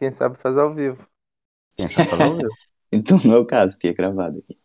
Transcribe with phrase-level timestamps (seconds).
[0.00, 1.06] Quem sabe faz ao vivo.
[1.76, 2.48] Quem sabe faz ao vivo.
[2.90, 4.56] então não é o caso, porque é gravado aqui.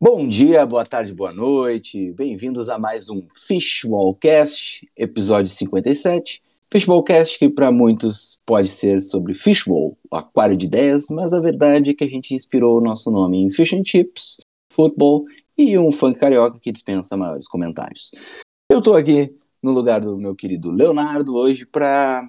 [0.00, 2.12] Bom dia, boa tarde, boa noite.
[2.12, 6.42] Bem-vindos a mais um Fishballcast, episódio 57.
[6.74, 11.90] Fishballcast que para muitos pode ser sobre fishbowl, o aquário de ideias, mas a verdade
[11.90, 14.38] é que a gente inspirou o nosso nome em fish and chips,
[14.72, 15.24] futebol
[15.56, 18.10] e um funk carioca que dispensa maiores comentários.
[18.68, 19.28] Eu tô aqui
[19.62, 22.28] no lugar do meu querido Leonardo hoje para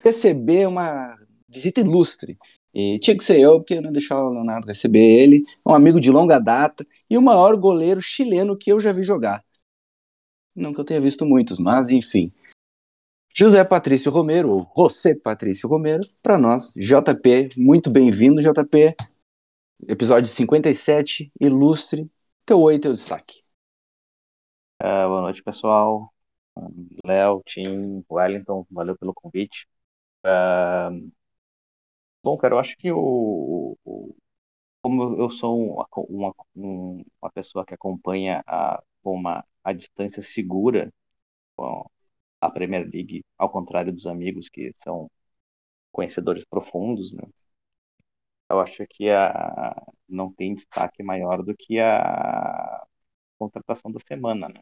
[0.00, 1.16] receber uma
[1.48, 2.36] visita ilustre.
[2.72, 5.42] E tinha que ser eu, porque eu não deixava o Leonardo receber ele.
[5.66, 9.42] Um amigo de longa data e o maior goleiro chileno que eu já vi jogar.
[10.54, 12.32] Não que eu tenha visto muitos, mas enfim.
[13.32, 18.94] José Patrício Romero, ou José Patrício Romero, para nós, JP, muito bem-vindo, JP.
[19.88, 22.10] Episódio 57, ilustre,
[22.44, 23.40] teu oi, teu destaque.
[24.82, 26.12] Uh, boa noite, pessoal.
[27.04, 29.66] Léo, Tim, Wellington, valeu pelo convite.
[30.26, 31.10] Uh,
[32.22, 34.14] bom, cara, eu acho que o, o
[34.82, 40.92] como eu sou uma, uma, uma pessoa que acompanha a, uma, a distância segura
[41.56, 41.90] com
[42.40, 45.10] a Premier League, ao contrário dos amigos que são
[45.92, 47.22] conhecedores profundos, né?
[48.48, 49.74] Eu acho que a,
[50.08, 52.84] não tem destaque maior do que a
[53.38, 54.60] contratação da semana, né?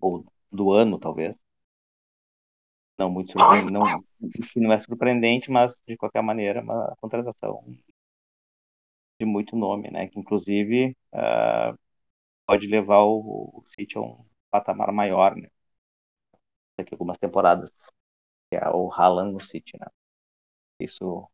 [0.00, 1.38] Ou do ano, talvez.
[2.98, 4.04] Não muito surpreendente, não,
[4.56, 7.64] não é surpreendente, mas de qualquer maneira, uma contratação
[9.18, 10.08] de muito nome, né?
[10.08, 11.78] Que inclusive uh,
[12.46, 15.48] pode levar o, o City a um patamar maior, né?
[16.76, 17.70] Daqui a algumas temporadas,
[18.50, 19.86] que é o Haaland no City, né?
[20.80, 21.28] Isso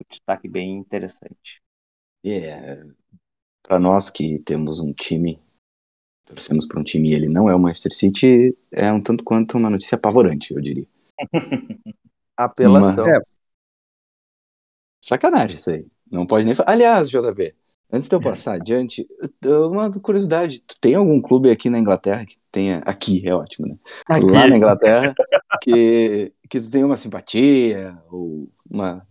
[0.00, 1.62] um destaque bem interessante.
[2.24, 2.92] Yeah.
[3.62, 5.40] Para nós que temos um time,
[6.24, 9.56] torcemos para um time e ele não é o Manchester City, é um tanto quanto
[9.56, 10.86] uma notícia apavorante, eu diria.
[12.36, 13.04] Apelação.
[13.04, 13.16] Uma...
[13.16, 13.20] É,
[15.04, 15.86] Sacanagem isso aí.
[16.10, 16.72] Não pode nem falar.
[16.72, 17.54] Aliás, JB,
[17.92, 19.06] antes de eu passar adiante,
[19.44, 22.78] uma curiosidade: tu tem algum clube aqui na Inglaterra que tenha.
[22.84, 23.76] Aqui, é ótimo, né?
[24.08, 24.26] Aqui.
[24.26, 25.14] Lá na Inglaterra,
[25.62, 29.06] que, que tu tenha uma simpatia ou uma,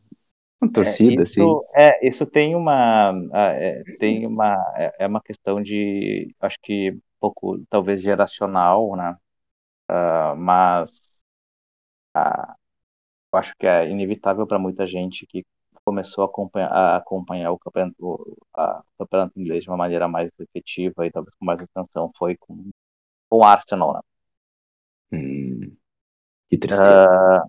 [0.61, 1.65] uma torcida, é, isso, assim?
[1.75, 3.13] É, isso tem uma.
[3.33, 4.55] É, tem uma.
[4.77, 6.33] É, é uma questão de.
[6.39, 9.17] Acho que um pouco, talvez, geracional, né?
[9.89, 10.89] Uh, mas.
[12.15, 12.53] Uh,
[13.33, 15.43] eu acho que é inevitável para muita gente que
[15.85, 20.07] começou a acompanhar, a acompanhar o, campeonato, o, a, o campeonato inglês de uma maneira
[20.07, 22.69] mais efetiva e talvez com mais atenção foi com,
[23.29, 23.93] com o Arsenal.
[23.93, 23.99] Né?
[25.13, 25.75] Hum,
[26.49, 27.43] que tristeza.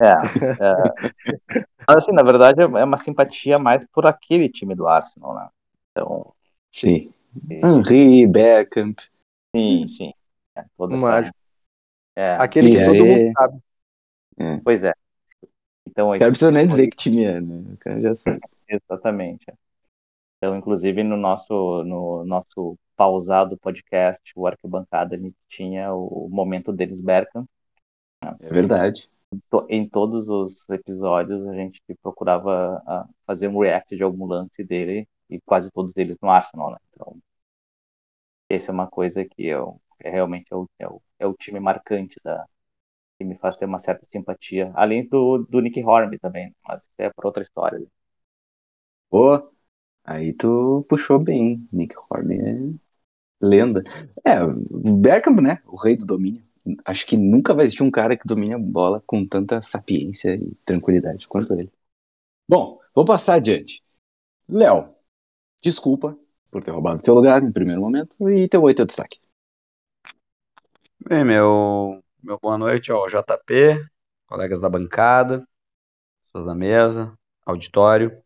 [0.00, 1.66] Uh, é, é.
[1.88, 5.48] assim, na verdade, é uma simpatia mais por aquele time do Arsenal, né?
[5.90, 6.32] Então.
[6.70, 7.12] Sim.
[7.50, 7.66] E...
[7.66, 8.94] Henry, Beckham.
[9.54, 10.12] Sim, sim.
[10.54, 10.64] É,
[10.96, 11.36] Mágico.
[12.14, 12.36] É.
[12.36, 13.58] Aquele que todo mundo sabe.
[14.38, 14.56] É.
[14.62, 14.92] Pois é.
[15.96, 17.72] Então, não precisa nem dizer que time é, né?
[17.72, 18.40] O cara já sabe.
[18.68, 19.46] Exatamente.
[20.36, 26.70] Então, inclusive, no nosso, no nosso pausado podcast, o Arquibancada, a gente tinha o momento
[26.70, 27.48] deles Berkham.
[28.22, 28.36] Né?
[28.40, 29.08] É verdade.
[29.68, 35.08] Em todos os episódios, a gente procurava ah, fazer um react de algum lance dele,
[35.30, 36.78] e quase todos eles no Arsenal, né?
[36.92, 37.16] Então,
[38.48, 41.58] essa é uma coisa que eu, é realmente é o, é o, é o time
[41.58, 42.46] marcante da,
[43.18, 44.72] que me faz ter uma certa simpatia.
[44.74, 47.80] Além do, do Nick Hornby também, mas isso é para outra história.
[49.10, 49.50] Pô,
[50.04, 51.68] aí tu puxou bem.
[51.72, 52.56] Nick Hornby é
[53.40, 53.82] lenda.
[54.26, 54.38] É,
[55.00, 55.62] Bergkamp, né?
[55.66, 56.44] O rei do domínio.
[56.84, 60.54] Acho que nunca vai existir um cara que domine a bola com tanta sapiência e
[60.64, 61.70] tranquilidade quanto ele.
[62.48, 63.82] Bom, vou passar adiante.
[64.50, 64.94] Léo,
[65.62, 66.18] desculpa
[66.52, 69.20] por ter roubado teu lugar em primeiro momento e teu oi, teu destaque.
[71.08, 73.86] Bem, meu meu boa noite ao JP,
[74.26, 75.46] colegas da bancada,
[76.24, 77.16] pessoas da mesa,
[77.46, 78.20] auditório.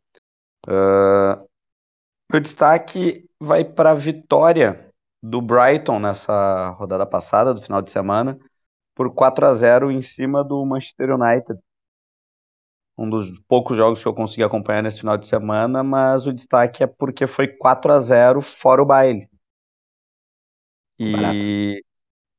[0.67, 1.47] Uh,
[2.33, 4.91] meu destaque vai para a vitória
[5.23, 8.39] do Brighton nessa rodada passada, do final de semana,
[8.95, 11.61] por 4 a 0 em cima do Manchester United.
[12.97, 16.83] Um dos poucos jogos que eu consegui acompanhar nesse final de semana, mas o destaque
[16.83, 19.29] é porque foi 4 a 0 fora o baile.
[20.99, 21.90] E Barato.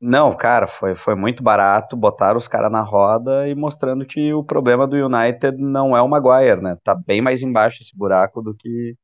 [0.03, 4.43] Não, cara, foi, foi muito barato, botaram os caras na roda e mostrando que o
[4.43, 6.75] problema do United não é o Maguire, né?
[6.83, 8.95] Tá bem mais embaixo esse buraco do que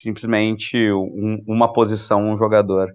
[0.00, 2.94] simplesmente um, uma posição, um jogador.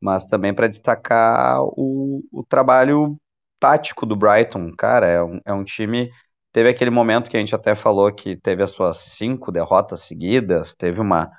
[0.00, 3.16] Mas também para destacar o, o trabalho
[3.60, 6.10] tático do Brighton, cara, é um, é um time.
[6.52, 10.74] Teve aquele momento que a gente até falou que teve as suas cinco derrotas seguidas,
[10.74, 11.30] teve uma,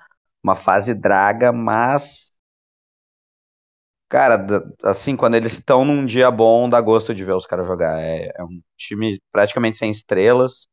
[0.44, 2.31] uma fase draga, mas.
[4.12, 4.46] Cara,
[4.84, 8.00] assim, quando eles estão num dia bom, dá gosto de ver os caras jogar.
[8.02, 10.68] É, é um time praticamente sem estrelas.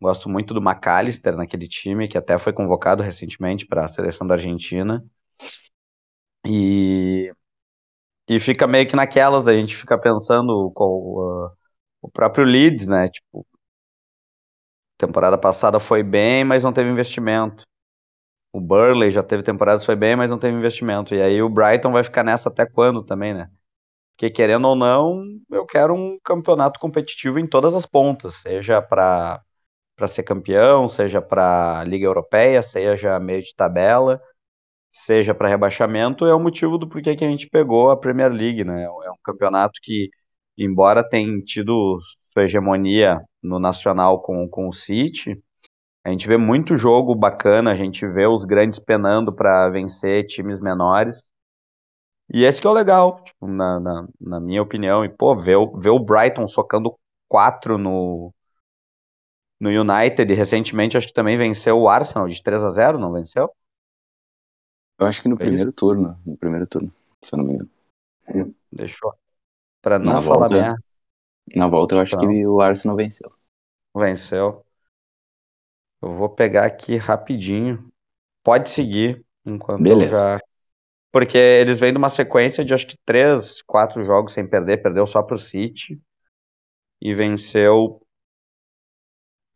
[0.00, 4.34] Gosto muito do McAllister naquele time, que até foi convocado recentemente para a seleção da
[4.36, 5.04] Argentina.
[6.44, 7.32] E
[8.28, 10.84] e fica meio que naquelas, a gente fica pensando com
[11.46, 11.50] uh,
[12.02, 13.08] o próprio Leeds, né?
[13.10, 13.46] Tipo,
[14.96, 17.64] temporada passada foi bem, mas não teve investimento.
[18.52, 21.14] O Burley já teve temporadas foi bem, mas não teve investimento.
[21.14, 23.50] E aí o Brighton vai ficar nessa até quando também, né?
[24.16, 29.42] Porque querendo ou não, eu quero um campeonato competitivo em todas as pontas, seja para
[29.96, 34.20] para ser campeão, seja para Liga Europeia, seja meio de tabela
[34.92, 38.64] seja para rebaixamento, é o motivo do porquê que a gente pegou a Premier League,
[38.64, 38.84] né?
[38.84, 40.08] É um campeonato que,
[40.56, 41.98] embora tenha tido
[42.32, 45.40] sua hegemonia no nacional com, com o City,
[46.08, 50.58] a gente vê muito jogo bacana, a gente vê os grandes penando para vencer times
[50.58, 51.22] menores.
[52.32, 55.04] E esse que é o legal, tipo, na, na, na, minha opinião.
[55.04, 58.32] E, pô, ver, ver o Brighton socando quatro no,
[59.60, 63.12] no United, e recentemente acho que também venceu o Arsenal de 3 a 0 não
[63.12, 63.50] venceu?
[64.98, 66.18] Eu acho que no primeiro turno.
[66.24, 66.90] No primeiro turno,
[67.22, 68.54] se eu não me engano.
[68.72, 69.14] Deixou.
[69.82, 70.76] Pra não na falar volta,
[71.54, 73.30] Na volta eu acho então, que o Arsenal venceu.
[73.94, 74.64] Venceu.
[76.00, 77.90] Eu vou pegar aqui rapidinho.
[78.42, 80.10] Pode seguir enquanto Beleza.
[80.10, 80.40] eu já.
[81.10, 84.82] Porque eles vêm de uma sequência de acho que três, quatro jogos sem perder.
[84.82, 86.00] Perdeu só pro City.
[87.00, 88.00] E venceu.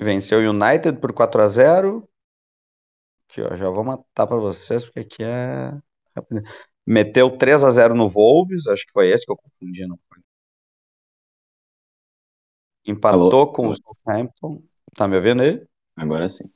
[0.01, 2.09] Venceu o United por 4 a 0
[3.29, 5.73] Aqui, ó, já vou matar para vocês, porque aqui é.
[6.85, 10.23] Meteu 3 a 0 no Wolves, acho que foi esse que eu confundi, não foi?
[12.85, 13.53] Empatou Alô?
[13.53, 14.63] com o Southampton.
[14.95, 15.67] Tá me ouvindo aí?
[15.97, 16.51] Agora sim.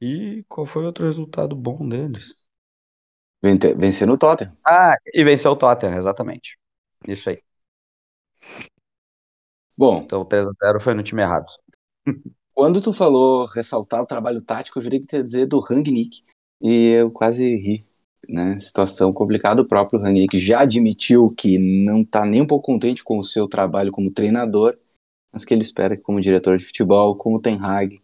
[0.00, 2.34] E qual foi outro resultado bom deles?
[3.42, 4.56] Vencer no Tottenham.
[4.64, 6.56] Ah, e venceu o Tottenham, exatamente.
[7.06, 7.38] Isso aí.
[9.76, 10.02] Bom.
[10.02, 11.46] Então 3x0 foi no time errado.
[12.54, 16.22] Quando tu falou ressaltar o trabalho tático, eu jurei que tu ia dizer do Rangnick.
[16.60, 17.84] E eu quase ri.
[18.28, 18.58] Né?
[18.58, 19.62] Situação complicada.
[19.62, 23.48] O próprio Rangnick já admitiu que não está nem um pouco contente com o seu
[23.48, 24.76] trabalho como treinador,
[25.32, 28.00] mas que ele espera que, como diretor de futebol, como Ten Hag,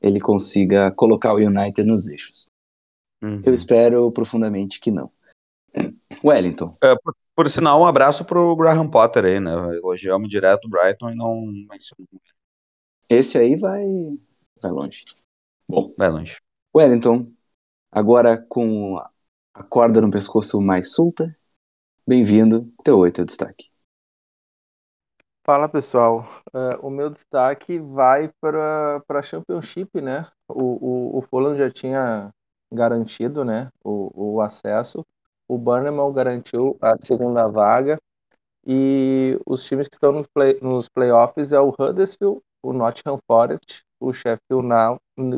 [0.00, 2.48] ele consiga colocar o United nos eixos.
[3.22, 3.42] Uhum.
[3.44, 5.10] Eu espero profundamente que não.
[6.24, 6.74] Wellington.
[6.82, 9.52] É, por, por, sinal, um abraço pro Graham Potter aí, né?
[9.76, 12.20] Elogiamos direto o Brighton e não mencionamos
[13.10, 13.84] esse aí vai,
[14.62, 15.04] vai longe.
[15.68, 16.38] Bom, vai longe.
[16.72, 17.32] Wellington,
[17.90, 18.96] agora com
[19.52, 21.36] a corda no pescoço mais solta,
[22.06, 23.69] bem-vindo, teu oi, teu destaque.
[25.50, 26.24] Fala pessoal,
[26.54, 30.24] uh, o meu destaque vai para a Championship, né?
[30.48, 32.32] O, o, o Fulham já tinha
[32.72, 35.04] garantido né, o, o acesso,
[35.48, 37.98] o Burnham garantiu a segunda vaga
[38.64, 43.82] e os times que estão nos, play, nos playoffs é o Huddersfield, o Nottingham Forest,
[43.98, 44.68] o Sheffield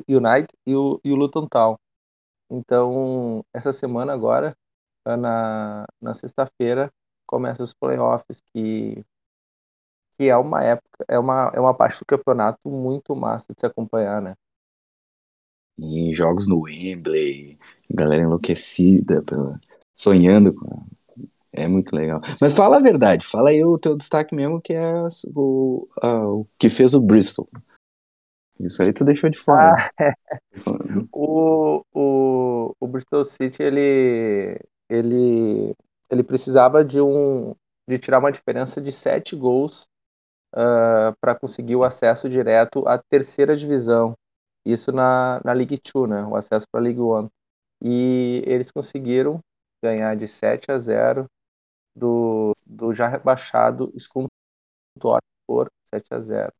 [0.06, 1.78] United e o, e o Luton Town.
[2.50, 4.52] Então, essa semana agora,
[5.06, 6.92] na, na sexta-feira,
[7.26, 9.02] começa os playoffs, que,
[10.16, 13.66] que é uma época, é uma, é uma parte do campeonato muito massa de se
[13.66, 14.34] acompanhar, né?
[15.78, 17.58] E jogos no Wembley,
[17.90, 19.22] galera enlouquecida,
[19.94, 20.86] sonhando com
[21.54, 22.20] é muito legal.
[22.40, 24.90] Mas fala a verdade, fala aí o teu destaque mesmo, que é
[25.34, 27.46] o, o que fez o Bristol.
[28.58, 29.90] Isso aí tu deixou de fora.
[29.98, 30.12] Ah, é.
[31.12, 34.58] o, o, o Bristol City, ele,
[34.88, 35.74] ele,
[36.10, 37.54] ele precisava de um
[37.88, 39.88] de tirar uma diferença de sete gols
[40.54, 40.58] uh,
[41.10, 44.14] ah, para conseguir o acesso direto à terceira divisão.
[44.64, 46.22] Isso na, na League Two, né?
[46.24, 47.28] O acesso para a League One.
[47.82, 49.40] E eles conseguiram
[49.82, 51.26] ganhar de 7 a 0
[51.96, 56.52] do, do já rebaixado Scunthorpe por 7 a 0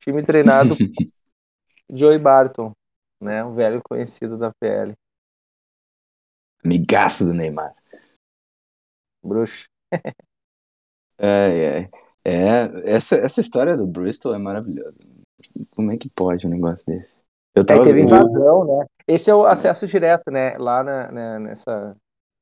[0.00, 0.86] Time treinado por
[1.92, 2.72] Joey Barton,
[3.20, 4.94] né, um velho conhecido da PL.
[6.64, 7.74] Amigaço do Neymar.
[9.22, 9.66] Bruxo.
[11.18, 11.90] é, é,
[12.24, 14.98] é, essa, essa história do Bristol é maravilhosa.
[15.70, 17.18] Como é que pode um negócio desse?
[17.54, 17.82] Eu tava...
[17.82, 18.86] É, teve invasão, né?
[19.08, 20.56] Esse é o acesso direto, né?
[20.58, 21.96] Lá na, na, nessa,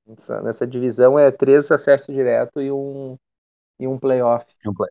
[0.09, 3.15] Nessa, nessa divisão é três acessos direto e um,
[3.79, 4.47] e um playoff.
[4.67, 4.91] Um play.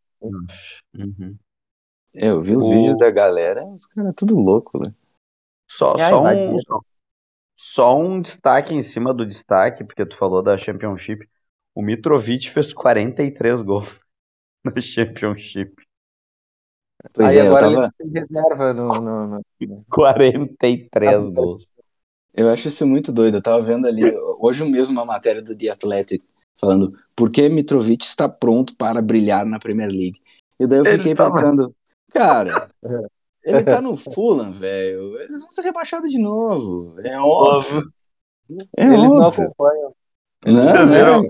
[0.94, 1.36] uhum.
[2.14, 2.70] É, eu vi os o...
[2.70, 4.94] vídeos da galera, os caras tudo louco, né?
[5.68, 6.80] Só, só, um, só,
[7.58, 11.28] só, um destaque em cima do destaque, porque tu falou da Championship.
[11.74, 14.00] O Mitrovic fez 43 gols.
[14.64, 15.74] No Championship.
[17.14, 17.94] Pois Aí é, eu agora tava.
[18.00, 19.28] ele tem reserva no, no,
[19.62, 21.66] no- 43 gols.
[22.34, 23.38] Eu acho isso muito doido.
[23.38, 24.04] Eu tava vendo ali,
[24.40, 26.24] hoje mesmo, uma matéria do The Athletic
[26.60, 30.20] falando por que Mitrovic está pronto para brilhar na Premier League.
[30.60, 31.76] E daí eu fiquei tava- pensando,
[32.12, 32.70] cara,
[33.44, 35.20] ele tá no Fulham, velho.
[35.22, 36.96] Eles vão ser rebaixados de novo.
[37.02, 37.92] É óbvio.
[38.78, 39.46] É Eles não óbvio.
[39.46, 39.96] acompanham.
[40.46, 41.24] Não, Vocês viram?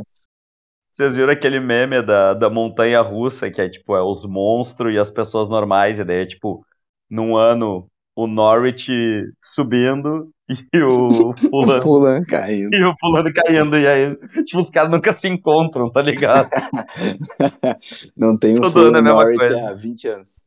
[0.98, 4.98] Vocês viram aquele meme da, da montanha russa, que é tipo, é os monstros e
[4.98, 6.66] as pessoas normais, e daí é tipo,
[7.08, 8.92] num ano o Norwich
[9.40, 10.32] subindo
[10.74, 12.74] e o O fulano, caindo.
[12.74, 16.50] e o fulano caindo, e aí, tipo, os caras nunca se encontram, tá ligado?
[18.18, 19.70] Não tem o Todo ano é Norwich coisa.
[19.70, 20.44] há 20 anos.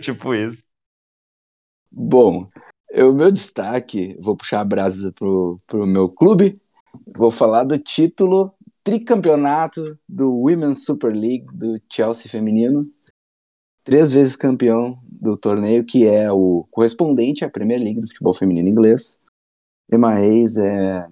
[0.00, 0.62] tipo isso.
[1.94, 2.48] Bom,
[2.94, 6.58] o meu destaque, vou puxar a brasa pro, pro meu clube.
[7.14, 8.55] Vou falar do título
[8.86, 12.88] tricampeonato do Women's Super League do Chelsea feminino.
[13.82, 18.68] Três vezes campeão do torneio, que é o correspondente à Premier League do futebol feminino
[18.68, 19.18] inglês.
[19.92, 21.04] Emma Reis é...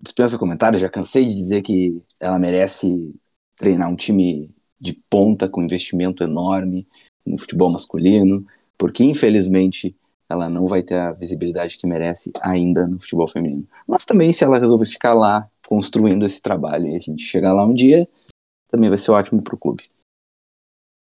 [0.00, 3.14] dispensa comentários, já cansei de dizer que ela merece
[3.58, 6.88] treinar um time de ponta com investimento enorme
[7.26, 8.46] no futebol masculino,
[8.78, 9.94] porque infelizmente
[10.30, 13.68] ela não vai ter a visibilidade que merece ainda no futebol feminino.
[13.86, 17.64] Mas também se ela resolver ficar lá construindo esse trabalho e a gente chegar lá
[17.64, 18.08] um dia,
[18.68, 19.88] também vai ser ótimo pro clube.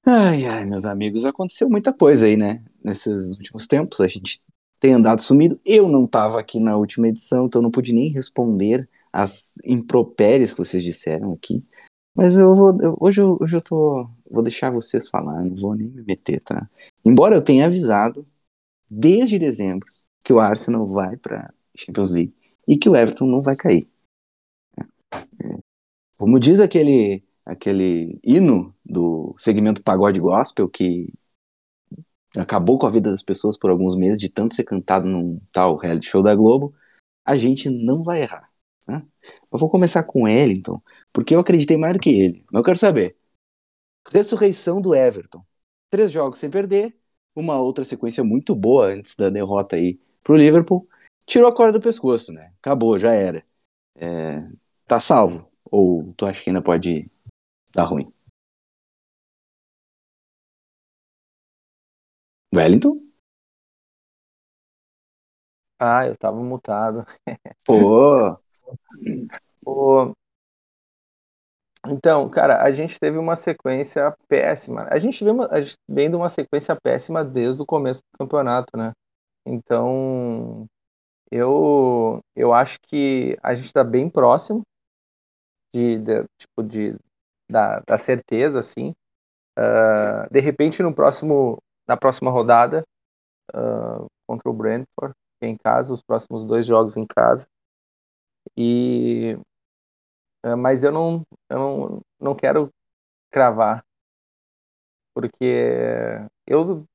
[0.05, 2.63] Ai, ai, meus amigos, aconteceu muita coisa aí, né?
[2.84, 4.41] Nesses últimos tempos, a gente
[4.79, 5.60] tem andado sumido.
[5.65, 10.60] Eu não tava aqui na última edição, então não pude nem responder as impropérias que
[10.60, 11.55] vocês disseram aqui.
[12.15, 15.75] Mas eu vou, eu- hoje, eu, hoje eu tô, vou deixar vocês falar, não vou
[15.75, 16.70] nem me meter, tá?
[17.03, 18.24] Embora eu tenha avisado
[18.89, 19.86] desde dezembro
[20.24, 22.34] que o Arsenal vai para Champions League
[22.67, 23.89] e que o Everton não vai cair.
[26.17, 31.12] Como diz aquele aquele hino do segmento pagode gospel que
[32.38, 35.75] acabou com a vida das pessoas por alguns meses de tanto ser cantado num tal
[35.77, 36.74] reality show da Globo,
[37.25, 38.50] a gente não vai errar.
[38.88, 39.05] Né?
[39.51, 42.43] Eu vou começar com ele, então, porque eu acreditei mais do que ele.
[42.51, 43.15] Mas eu quero saber.
[44.12, 45.43] Ressurreição do Everton.
[45.89, 46.96] Três jogos sem perder,
[47.36, 50.88] uma outra sequência muito boa antes da derrota aí pro Liverpool.
[51.25, 52.51] Tirou a corda do pescoço, né?
[52.60, 53.46] Acabou, já era.
[53.96, 54.43] É,
[54.86, 55.52] tá salvo?
[55.77, 57.09] Ou tu acha que ainda pode
[57.75, 58.11] dar ruim?
[62.53, 63.01] Wellington?
[65.79, 67.05] Ah, eu tava mutado.
[67.65, 68.37] Pô,
[69.65, 70.13] O-
[71.87, 74.87] Então, cara, a gente teve uma sequência péssima.
[74.89, 78.17] A gente vem, uma- a gente vem de uma sequência péssima desde o começo do
[78.19, 78.93] campeonato, né?
[79.45, 80.65] Então,
[81.31, 84.63] eu, eu acho que a gente está bem próximo
[85.73, 86.95] de, de- tipo, de,
[87.49, 88.93] da, da certeza, assim.
[89.57, 92.83] Ah, de repente, no próximo, na próxima rodada,
[93.53, 97.47] ah, contra o Brentford, em casa, os próximos dois jogos em casa.
[98.55, 99.35] E
[100.43, 102.69] é, mas eu não, eu não, não quero
[103.31, 103.83] cravar,
[105.13, 106.85] porque eu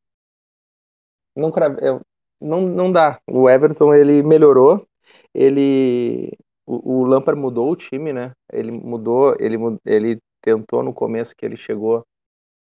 [1.37, 2.00] não eu,
[2.40, 3.20] não, não dá.
[3.28, 4.87] O Everton ele melhorou,
[5.35, 6.32] ele
[6.69, 8.33] o, o Lampard mudou o time, né?
[8.53, 9.57] Ele mudou, ele,
[9.87, 12.05] ele tentou no começo que ele chegou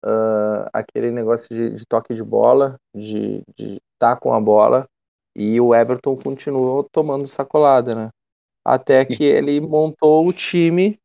[0.02, 4.86] ah, aquele negócio de, de toque de bola, de estar com a bola,
[5.36, 8.10] e o Everton continuou tomando sacolada, né?
[8.64, 10.98] Até que ele montou o time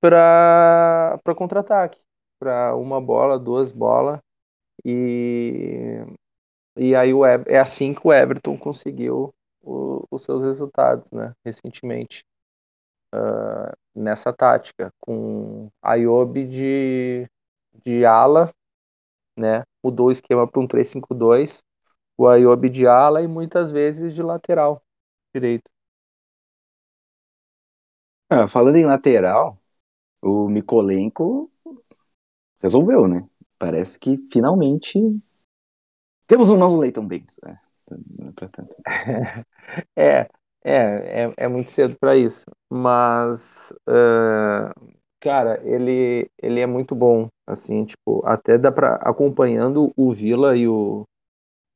[0.00, 2.00] para para contra-ataque,
[2.40, 4.20] para uma bola, duas bolas
[4.84, 6.02] e
[6.76, 11.34] e aí o é assim que o Everton conseguiu o- os seus resultados, né?
[11.44, 12.24] Recentemente
[13.12, 17.28] ah, nessa tática com Ayobi de
[17.84, 18.50] de ala,
[19.38, 19.62] né?
[19.84, 21.60] Mudou o esquema para um 3-5-2,
[22.18, 24.82] o Ayobi de ala e muitas vezes de lateral
[25.34, 25.70] direito.
[28.30, 29.58] ah, falando em lateral,
[30.22, 31.50] o Mikolenko
[32.60, 33.28] resolveu, né?
[33.58, 34.98] Parece que finalmente
[36.26, 37.40] temos um novo Leighton Baines.
[37.42, 37.58] né?
[37.90, 38.76] Não é tanto.
[39.96, 40.28] É,
[40.64, 44.70] é, é, é muito cedo para isso, mas eh,
[45.20, 50.68] cara, ele ele é muito bom, assim, tipo, até dá para acompanhando o Villa e
[50.68, 51.04] o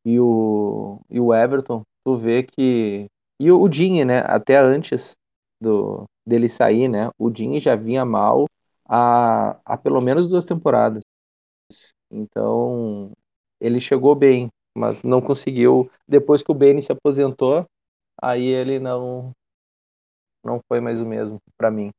[0.05, 3.07] e o e o Everton, tu vê que
[3.41, 3.69] e o, o
[4.07, 5.15] né, até antes
[5.61, 8.47] do dele sair, né, o Digne já vinha mal
[8.89, 11.03] há, há pelo menos duas temporadas.
[12.11, 13.13] Então,
[13.61, 15.91] ele chegou bem, mas não conseguiu.
[16.07, 17.67] Depois que o Beni se aposentou,
[18.21, 19.33] aí ele não
[20.45, 21.91] não foi mais o mesmo para mim.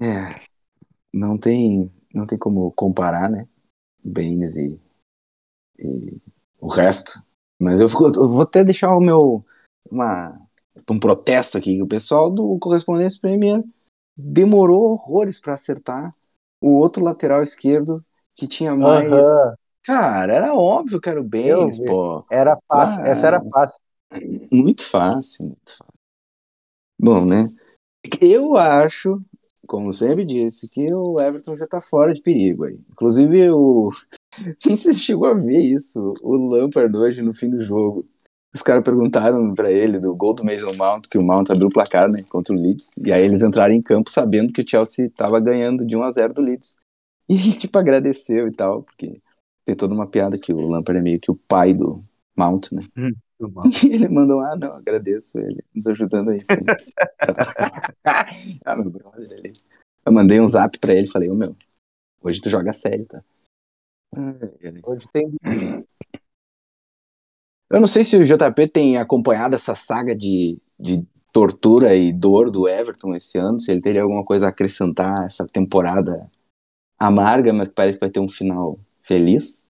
[0.00, 0.34] É,
[1.12, 3.46] não tem, não tem como comparar, né?
[4.02, 4.78] Baines e,
[5.78, 6.20] e
[6.60, 7.22] o resto.
[7.60, 9.44] Mas eu, fico, eu vou até deixar o meu
[9.88, 10.36] uma,
[10.90, 11.80] um protesto aqui.
[11.80, 13.62] O pessoal do Correspondência Premier
[14.16, 16.14] demorou horrores para acertar
[16.60, 18.04] o outro lateral esquerdo
[18.36, 19.26] que tinha mais.
[19.82, 22.24] Cara, era óbvio que era o Baines, pô.
[22.30, 23.08] Era fácil, Ah.
[23.08, 23.82] essa era fácil.
[24.50, 25.94] Muito fácil, muito fácil.
[26.98, 27.48] Bom, né?
[28.20, 29.18] Eu acho,
[29.66, 32.78] como sempre disse, que o Everton já tá fora de perigo aí.
[32.90, 33.90] Inclusive, o.
[34.66, 36.12] Não sei se chegou a ver isso.
[36.22, 38.06] O Lampard hoje, no fim do jogo.
[38.54, 41.72] Os caras perguntaram pra ele do gol do Mason Mount, que o Mount abriu o
[41.72, 42.94] placar, né, contra o Leeds.
[43.04, 46.10] E aí eles entraram em campo sabendo que o Chelsea tava ganhando de 1 a
[46.12, 46.76] 0 do Leeds.
[47.28, 49.20] E ele, tipo, agradeceu e tal, porque
[49.64, 51.98] tem toda uma piada que o Lampard é meio que o pai do
[52.36, 52.86] Mount, né?
[53.82, 56.40] E ele mandou, ah, não, agradeço ele nos ajudando aí
[58.64, 59.52] ah, meu brother, ele...
[60.06, 61.54] Eu mandei um zap pra ele, falei, ô meu,
[62.22, 63.22] hoje tu joga sério, tá?
[64.84, 65.34] Hoje tem.
[67.70, 72.50] Eu não sei se o JP tem acompanhado essa saga de, de tortura e dor
[72.50, 76.30] do Everton esse ano, se ele teria alguma coisa a acrescentar essa temporada
[77.06, 79.64] amarga, mas parece que vai ter um final feliz.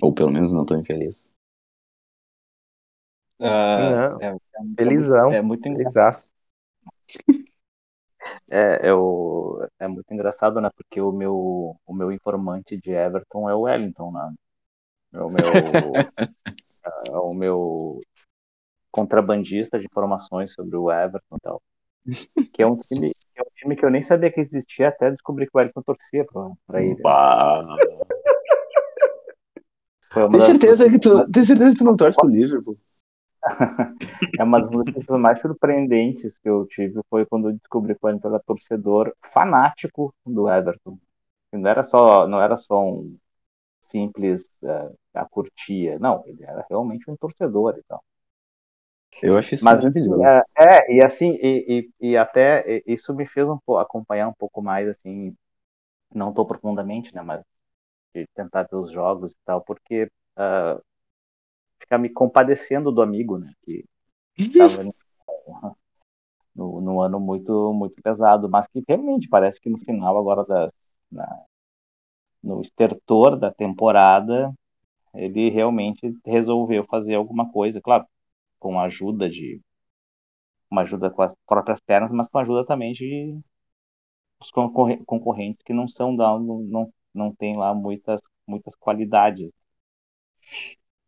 [0.00, 1.28] Ou pelo menos não tão infeliz.
[3.38, 3.50] Não,
[4.20, 4.36] é, é,
[4.76, 5.32] felizão.
[5.32, 6.32] é muito engra- Felizaço.
[8.50, 10.70] é, é, o- é muito engraçado, né?
[10.76, 14.34] Porque o meu, o meu informante de Everton é o Wellington, né?
[15.14, 16.08] É o meu,
[17.08, 18.00] é o meu
[18.92, 21.62] contrabandista de informações sobre o Everton e tal.
[22.52, 25.10] Que é um time, que é um time que eu nem sabia que existia até
[25.10, 27.00] descobrir que o Wellington torcia pra, pra ele.
[27.02, 27.64] Bah.
[30.12, 32.74] Tem das certeza que tu, tem certeza que tu não torce pro Liverpool?
[34.38, 38.06] É uma das notícias mais surpreendentes que eu tive foi quando eu descobri que o
[38.06, 40.98] Wellington era torcedor fanático do Everton.
[41.52, 43.16] Não era só, não era só um
[43.82, 48.02] simples eh, a curtia, não, ele era realmente um torcedor e tal.
[49.20, 50.40] Eu acho isso Mas maravilhoso.
[50.58, 54.34] é, é, e assim, e, e, e até isso me fez um pouco acompanhar um
[54.34, 55.36] pouco mais assim,
[56.14, 57.42] não tão profundamente, né, mas
[58.14, 60.80] de tentar ver os jogos e tal, porque ah,
[61.80, 63.84] ficar me compadecendo do amigo, né, que
[64.52, 64.82] estava
[66.54, 70.70] no, no ano muito muito pesado, mas que realmente parece que no final agora da
[71.10, 71.44] na-
[72.42, 74.52] no estertor da temporada
[75.14, 78.06] ele realmente resolveu fazer alguma coisa, claro,
[78.58, 79.60] com a ajuda de
[80.70, 83.40] uma ajuda com as próprias pernas, mas com a ajuda também de
[84.40, 89.50] os concorre- concorrentes que não são da não não, não tem lá muitas muitas qualidades.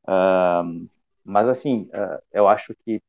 [0.08, 0.88] Ahn,
[1.24, 3.00] mas assim, ah, eu acho que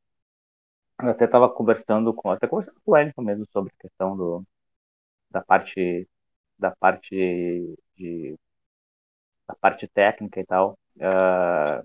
[1.02, 4.44] eu até estava conversando com até conversando com o Wellington mesmo sobre a questão do
[5.30, 6.08] da parte
[6.58, 7.16] da parte
[7.96, 8.38] de
[9.46, 11.82] da parte técnica e tal, ah,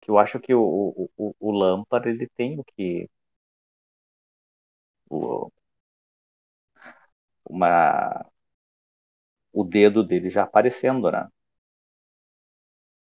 [0.00, 3.08] que eu acho que o, o, o, o Lampard ele tem o que
[5.10, 5.50] o,
[7.48, 8.24] uma
[9.52, 11.28] o dedo dele já aparecendo, né?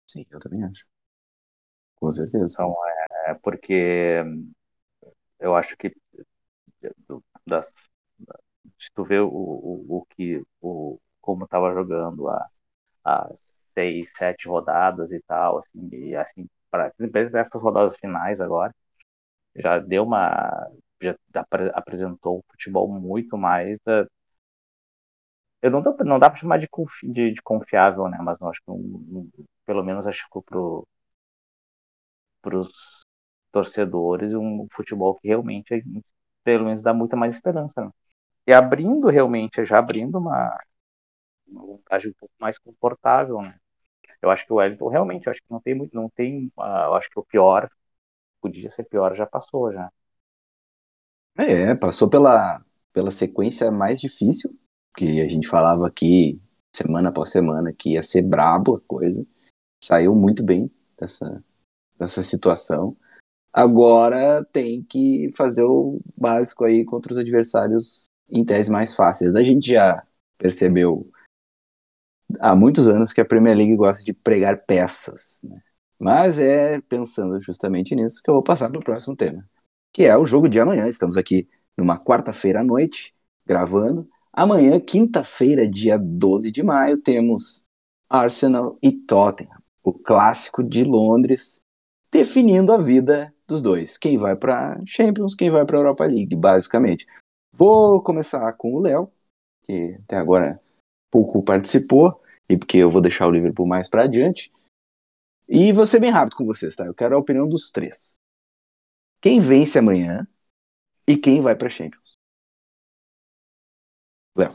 [0.07, 0.85] Sim, eu também acho.
[1.97, 2.47] Com certeza.
[2.53, 2.75] Então,
[3.27, 4.23] é porque
[5.39, 5.93] eu acho que
[7.47, 7.73] das,
[8.79, 12.49] se tu vê o, o, o que o como estava jogando há,
[13.05, 13.31] há
[13.75, 16.93] seis, sete rodadas e tal, assim, e assim, para
[17.35, 18.75] essas rodadas finais agora,
[19.57, 20.69] já deu uma
[21.03, 24.07] já apre- apresentou um futebol muito mais eh,
[25.63, 28.19] eu não não dá para chamar de, confi- de, de confiável, né?
[28.23, 29.31] Mas acho que um,
[29.67, 30.87] pelo menos acho que pro
[32.43, 32.69] pros
[33.53, 35.83] torcedores um futebol que realmente
[36.45, 37.91] pelo menos dá muita mais esperança, né?
[38.49, 40.59] E abrindo realmente, já abrindo uma,
[41.49, 43.60] uma vantagem um pouco mais confortável, né?
[44.21, 46.85] Eu acho que o Wellington realmente, eu acho que não tem muito, não tem, ah,
[46.87, 47.71] eu acho que o pior
[48.41, 49.91] podia ser pior, já passou já.
[51.39, 54.57] É, passou pela, pela sequência mais difícil,
[54.97, 56.41] que a gente falava aqui
[56.75, 59.27] semana após semana que ia ser brabo a coisa.
[59.83, 61.43] Saiu muito bem dessa,
[61.99, 62.97] dessa situação.
[63.53, 69.35] Agora tem que fazer o básico aí contra os adversários em tese mais fáceis.
[69.35, 70.07] A gente já
[70.39, 71.11] percebeu
[72.41, 75.59] há muitos anos que a Premier League gosta de pregar peças, né?
[75.99, 79.45] Mas é pensando justamente nisso que eu vou passar para o próximo tema,
[79.93, 80.89] que é o jogo de amanhã.
[80.89, 83.13] Estamos aqui numa quarta-feira à noite,
[83.47, 84.09] gravando.
[84.33, 87.67] Amanhã, quinta-feira, dia 12 de maio, temos
[88.09, 91.63] Arsenal e Tottenham, o clássico de Londres,
[92.11, 93.99] definindo a vida dos dois.
[93.99, 97.07] Quem vai para Champions, quem vai para Europa League, basicamente.
[97.53, 99.07] Vou começar com o Léo,
[99.67, 100.61] que até agora
[101.11, 104.53] pouco participou, e porque eu vou deixar o Liverpool mais para adiante.
[105.49, 106.87] E vou ser bem rápido com vocês, tá?
[106.87, 108.19] Eu quero a opinião dos três.
[109.21, 110.27] Quem vence amanhã
[111.07, 112.15] e quem vai para Champions?
[114.37, 114.51] Léo.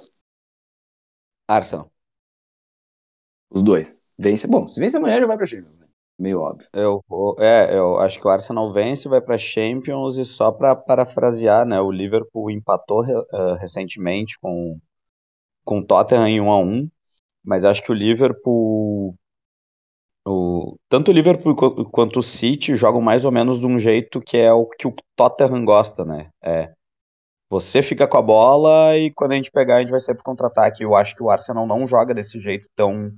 [1.48, 1.92] Arsenal.
[3.50, 4.02] Os dois.
[4.18, 4.48] Vence.
[4.48, 5.88] Bom, se vence amanhã já vai para Champions, né?
[6.18, 6.68] Meio óbvio.
[6.72, 7.04] Eu,
[7.40, 11.80] é, eu acho que o Arsenal vence, vai para Champions e só para parafrasear, né?
[11.82, 14.80] O Liverpool empatou eh, recentemente com
[15.66, 16.90] com o Tottenham em 1 a 1,
[17.46, 19.16] mas acho que o Liverpool
[20.28, 24.22] o, tanto o Liverpool qu- quanto o City jogam mais ou menos de um jeito
[24.22, 26.30] que é o que o Tottenham gosta, né?
[26.44, 26.74] É
[27.50, 30.84] você fica com a bola e quando a gente pegar a gente vai pro contra-ataque.
[30.84, 33.12] Eu acho que o Arsenal não joga desse jeito tão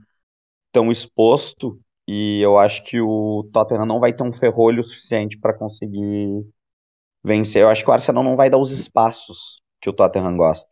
[0.72, 5.54] tão exposto e eu acho que o Tottenham não vai ter um ferrolho suficiente para
[5.58, 6.46] conseguir
[7.24, 7.64] vencer.
[7.64, 10.70] Eu acho que o Arsenal não vai dar os espaços que o Tottenham gosta.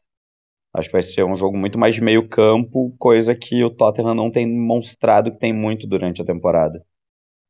[0.75, 4.13] Acho que vai ser um jogo muito mais de meio campo, coisa que o Tottenham
[4.13, 6.85] não tem mostrado que tem muito durante a temporada.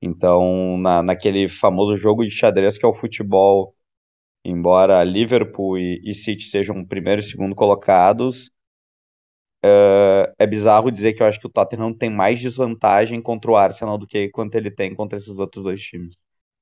[0.02, 3.76] Então, na, naquele famoso jogo de xadrez que é o futebol,
[4.46, 8.52] embora Liverpool e, e City sejam primeiro e segundo colocados,
[9.64, 13.56] é, é bizarro dizer que eu acho que o Tottenham tem mais desvantagem contra o
[13.58, 16.16] Arsenal do que quanto ele tem contra esses outros dois times.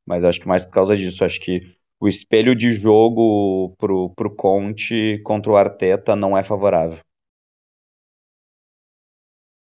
[0.05, 1.61] Mas acho que mais por causa disso, acho que
[2.03, 6.99] o espelho de jogo pro, pro Conte contra o Arteta não é favorável.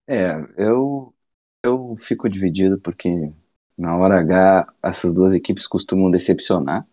[0.09, 1.15] É, eu,
[1.63, 3.09] eu fico dividido porque
[3.79, 6.85] na hora H essas duas equipes costumam decepcionar,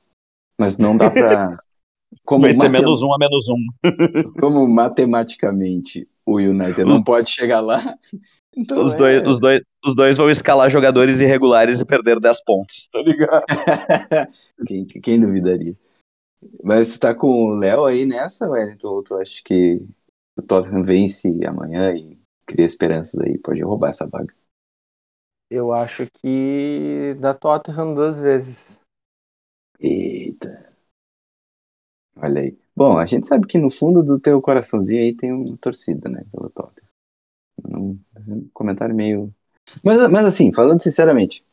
[0.56, 1.58] mas não dá pra.
[2.24, 4.34] Como, Vai ser menos um a menos um.
[4.42, 7.80] como matematicamente o United não pode chegar lá,
[8.58, 12.44] então Os é- dois, os, dois, os dois vão escalar jogadores irregulares e perder 10
[12.44, 13.46] pontos, tá ligado?
[14.66, 15.76] Quem, quem duvidaria?
[16.64, 18.88] Mas você tá com o Léo aí nessa, Wellington?
[18.88, 19.86] Ou tu acha que
[20.38, 23.38] o Tottenham vence amanhã e cria esperanças aí?
[23.38, 24.34] Pode roubar essa vaga.
[25.50, 28.82] Eu acho que dá Tottenham duas vezes.
[29.80, 30.70] Eita.
[32.16, 32.58] Olha aí.
[32.76, 36.26] Bom, a gente sabe que no fundo do teu coraçãozinho aí tem uma torcida, né,
[36.32, 36.90] pelo Tottenham.
[37.66, 39.34] Um comentário meio...
[39.84, 41.44] Mas, mas assim, falando sinceramente,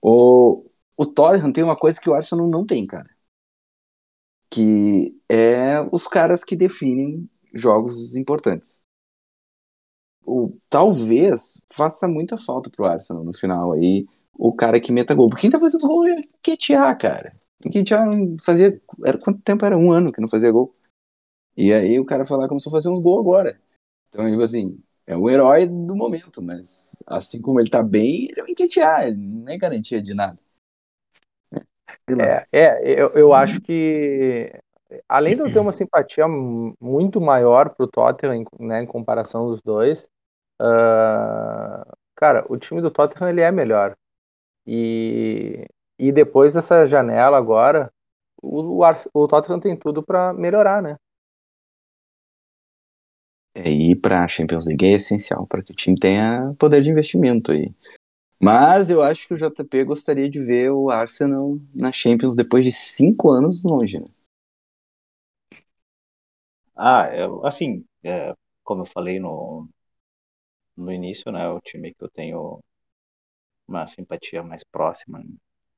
[0.00, 0.64] o,
[0.96, 3.08] o Tottenham tem uma coisa que o Arsenal não tem, cara.
[4.50, 8.82] Que é os caras que definem jogos importantes.
[10.24, 15.28] O, talvez faça muita falta pro Arsenal no final aí, o cara que meta gol.
[15.28, 17.34] Porque quem tá fazendo gol é Ketia, cara.
[17.70, 17.98] Ketia
[18.42, 18.80] fazia.
[19.04, 19.76] Era, quanto tempo era?
[19.76, 20.74] Um ano que não fazia gol.
[21.56, 23.60] E aí o cara lá e começou a fazer uns gols agora.
[24.08, 28.40] Então, tipo assim, é o herói do momento, mas assim como ele tá bem, ele
[28.40, 30.38] é o Enquetear, ele não é garantia de nada.
[32.18, 34.52] É, é eu, eu acho que,
[35.08, 39.62] além de eu ter uma simpatia muito maior pro Tottenham, em- né, em comparação dos
[39.62, 40.08] dois,
[40.60, 41.84] ah,
[42.16, 43.96] cara, o time do Tottenham ele é melhor.
[44.66, 45.66] E,
[45.98, 47.90] e depois dessa janela agora,
[48.42, 48.80] o,
[49.14, 50.96] o, Tottenham tem tudo para melhorar, né?
[53.54, 57.52] É, ir pra Champions League é essencial para que o time tenha poder de investimento
[57.52, 57.74] aí.
[58.42, 62.72] Mas eu acho que o JP gostaria de ver o Arsenal na Champions depois de
[62.72, 64.00] cinco anos longe.
[64.00, 64.06] Né?
[66.76, 69.68] Ah, eu, assim, é, como eu falei no,
[70.76, 72.60] no início, né, o time que eu tenho
[73.66, 75.20] uma simpatia mais próxima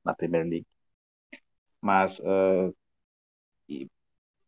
[0.05, 0.67] na Premier League.
[1.81, 2.21] Mas
[3.69, 3.89] e-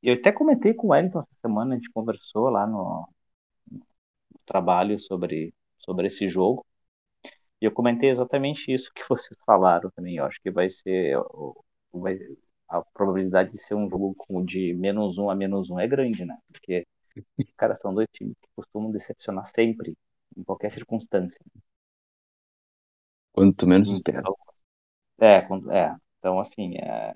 [0.03, 3.09] eu até comentei com o Wellington essa semana, a gente conversou lá no,
[3.71, 6.65] no trabalho sobre, sobre esse jogo.
[7.61, 10.17] E eu comentei exatamente isso que vocês falaram também.
[10.17, 11.17] Eu acho que vai ser
[11.93, 12.19] vai-
[12.69, 16.25] a probabilidade de ser um jogo com de menos um a menos um é grande,
[16.25, 16.37] né?
[16.53, 16.87] Porque,
[17.57, 19.95] cara, são dois times que costumam decepcionar sempre,
[20.37, 21.41] em qualquer circunstância.
[23.33, 24.23] Quanto menos espera.
[24.23, 24.35] Então,
[25.21, 25.97] é, quando- é.
[26.19, 27.15] Então, assim, é,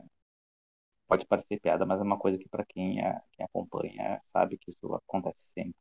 [1.07, 4.71] pode parecer piada, mas é uma coisa que para quem, é, quem acompanha sabe que
[4.71, 5.75] isso acontece sempre.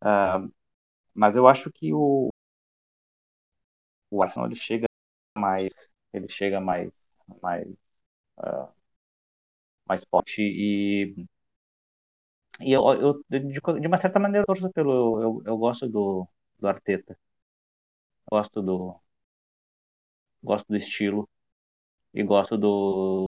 [0.00, 0.40] Ah,
[1.14, 2.30] mas eu acho que o,
[4.12, 4.86] o Arsenal ele chega
[5.38, 5.72] mais,
[6.14, 6.90] ele chega mais,
[7.42, 7.68] mais,
[8.38, 8.70] ah,
[9.86, 11.26] mais forte e
[12.66, 13.38] e eu, eu de,
[13.80, 16.26] de uma certa maneira eu pelo, eu, eu gosto do,
[16.58, 17.16] do Arteta,
[18.30, 19.00] gosto do,
[20.42, 21.28] gosto do estilo
[22.14, 23.26] e gosto do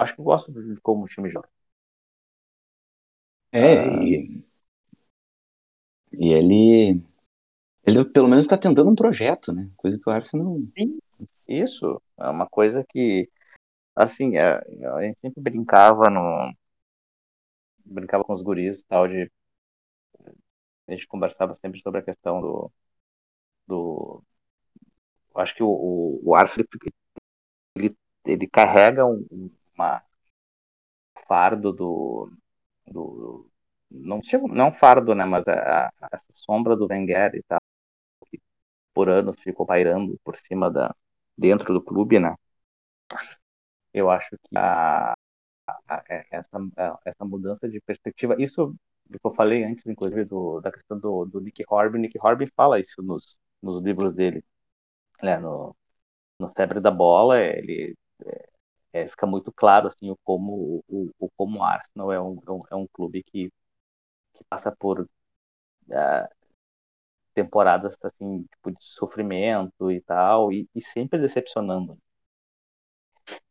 [0.00, 1.48] acho que gosto de como o time joga.
[3.52, 4.42] É, e,
[6.12, 7.02] e ele,
[7.86, 9.70] ele pelo menos está tentando um projeto, né?
[9.76, 10.52] Coisa que o Arsenal
[11.48, 13.28] Isso é uma coisa que,
[13.94, 14.60] assim, é,
[14.96, 16.52] a gente sempre brincava no,
[17.84, 19.30] brincava com os guris e tal, de
[20.88, 22.72] a gente conversava sempre sobre a questão do.
[23.66, 24.22] do
[25.36, 26.66] acho que o, o, o Arthur
[27.76, 30.02] ele, ele carrega um, uma
[31.28, 32.32] fardo do,
[32.86, 33.48] do
[33.90, 37.60] não não fardo, né, mas a, a, essa sombra do Wenger e tal,
[38.94, 40.94] por anos ficou pairando por cima da
[41.36, 42.34] dentro do clube, né?
[43.92, 45.14] Eu acho que a,
[45.88, 46.58] a, essa,
[47.04, 48.74] essa mudança de perspectiva, isso
[49.10, 51.98] que eu falei antes, inclusive, do, da questão do, do Nick Horby.
[51.98, 54.44] Nick Horby fala isso nos, nos livros dele.
[55.22, 55.38] Né?
[55.38, 55.76] No,
[56.38, 57.96] no Febre da Bola, ele
[58.92, 62.76] é, é, fica muito claro assim, o como o, o como Arsenal é um, é
[62.76, 63.50] um clube que,
[64.34, 65.08] que passa por uh,
[67.34, 71.98] temporadas assim, tipo, de sofrimento e tal, e, e sempre decepcionando.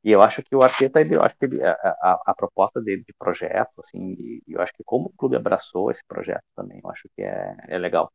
[0.03, 3.03] E eu acho que o Arteta, eu acho que ele, a, a, a, proposta dele
[3.05, 4.13] de projeto, assim,
[4.47, 7.55] e eu acho que como o clube abraçou esse projeto também, eu acho que é,
[7.67, 8.11] é legal.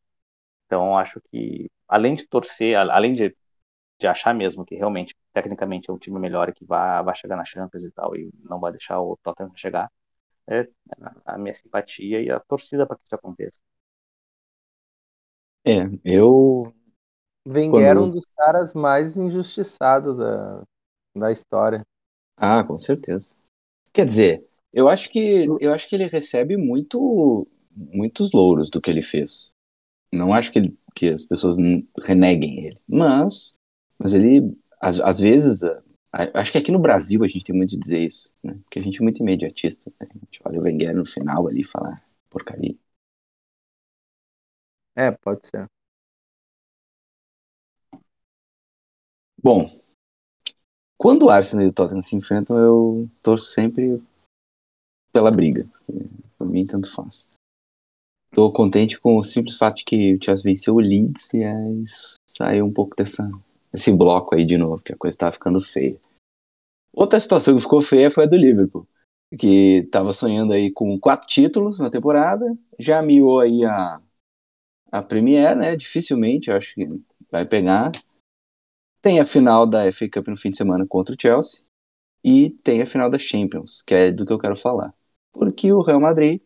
[0.67, 3.37] Então, eu acho que, além de torcer, além de,
[4.01, 7.37] de achar mesmo que realmente, tecnicamente, é um time melhor e que vai, vai chegar
[7.37, 9.91] na Champions e tal, e não vai deixar o Tottenham chegar,
[10.49, 10.69] é
[11.27, 13.61] a minha simpatia e a torcida para que isso aconteça.
[15.65, 16.73] É, eu.
[17.47, 20.63] Wenger era um dos caras mais injustiçados da,
[21.17, 21.83] da história.
[22.37, 23.35] Ah, com certeza.
[23.93, 28.91] Quer dizer, eu acho que eu acho que ele recebe muito muitos louros do que
[28.91, 29.53] ele fez.
[30.13, 31.57] Não acho que, ele, que as pessoas
[32.03, 33.55] reneguem ele, mas
[33.99, 35.61] mas ele às, às vezes
[36.13, 38.59] acho que aqui no Brasil a gente tem muito de dizer isso, né?
[38.65, 39.91] Porque a gente é muito imediatista.
[40.01, 40.09] Né?
[40.11, 42.01] A gente olha o Wenger no final ali e fala ah,
[42.31, 42.75] porcaria.
[44.97, 45.69] É, pode ser.
[49.43, 49.67] Bom,
[50.97, 54.03] quando o Arsenal e o Tottenham se enfrentam, eu torço sempre
[55.13, 55.69] pela briga.
[56.39, 57.31] Por mim, tanto faz.
[58.33, 61.85] Tô contente com o simples fato de que o Chelsea venceu o Leeds e aí
[62.29, 63.31] saiu um pouco dessa,
[63.73, 66.01] desse bloco aí de novo, que a coisa tava ficando feia.
[66.93, 68.87] Outra situação que ficou feia foi a do Liverpool,
[69.39, 74.01] que tava sonhando aí com quatro títulos na temporada, já miou aí a,
[74.95, 75.75] a Premier, né?
[75.75, 76.87] Dificilmente, acho que
[77.29, 77.91] vai pegar.
[79.03, 81.65] Tem a final da FA Cup no fim de semana contra o Chelsea.
[82.23, 84.95] E tem a final da Champions, que é do que eu quero falar.
[85.33, 86.41] Porque o Real Madrid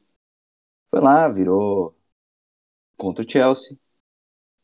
[0.91, 1.95] foi lá, virou
[2.97, 3.79] contra o Chelsea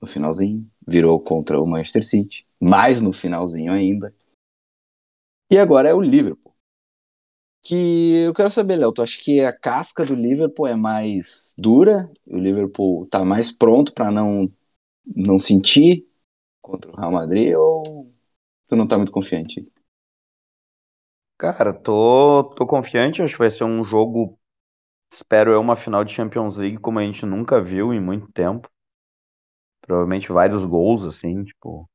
[0.01, 4.15] no finalzinho, virou contra o Manchester City, mais no finalzinho ainda.
[5.53, 6.54] E agora é o Liverpool.
[7.65, 12.11] Que eu quero saber, Léo, tu acha que a casca do Liverpool é mais dura?
[12.27, 14.51] O Liverpool tá mais pronto para não
[15.07, 16.07] não sentir
[16.63, 18.13] contra o Real Madrid ou
[18.69, 19.67] tu não tá muito confiante?
[21.39, 24.37] Cara, tô, tô confiante, acho que vai ser um jogo,
[25.13, 28.69] espero eu, uma final de Champions League como a gente nunca viu em muito tempo.
[29.83, 31.89] Provavelmente vários gols, assim, tipo.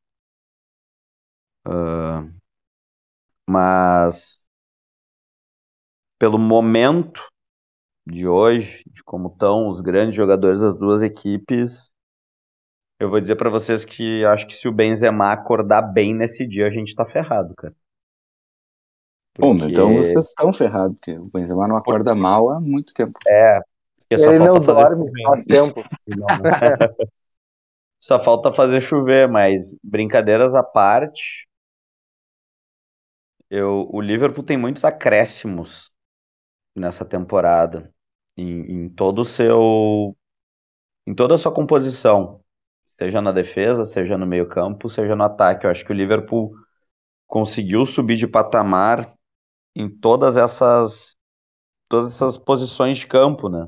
[1.66, 2.28] Uh,
[3.48, 4.40] mas
[6.20, 7.26] pelo momento
[8.06, 11.90] de hoje, de como estão os grandes jogadores das duas equipes,
[13.00, 16.68] eu vou dizer para vocês que acho que se o Benzema acordar bem nesse dia,
[16.68, 17.74] a gente tá ferrado, cara.
[19.38, 23.18] Bom, então vocês estão ferrados, porque o Benzema não acorda mal há muito tempo.
[23.26, 23.62] É.
[24.10, 25.82] Ele não dorme faz tempo.
[28.02, 31.48] só falta fazer chover, mas brincadeiras à parte,
[33.50, 35.89] eu, o Liverpool tem muitos acréscimos
[36.76, 37.94] nessa temporada
[38.38, 40.16] em, em todo o seu
[41.08, 42.42] em toda a sua composição
[43.00, 45.66] seja na defesa, seja no meio-campo, seja no ataque.
[45.66, 46.54] Eu acho que o Liverpool
[47.28, 49.14] conseguiu subir de patamar
[49.76, 51.18] em todas essas
[51.90, 53.68] todas essas posições de campo, né?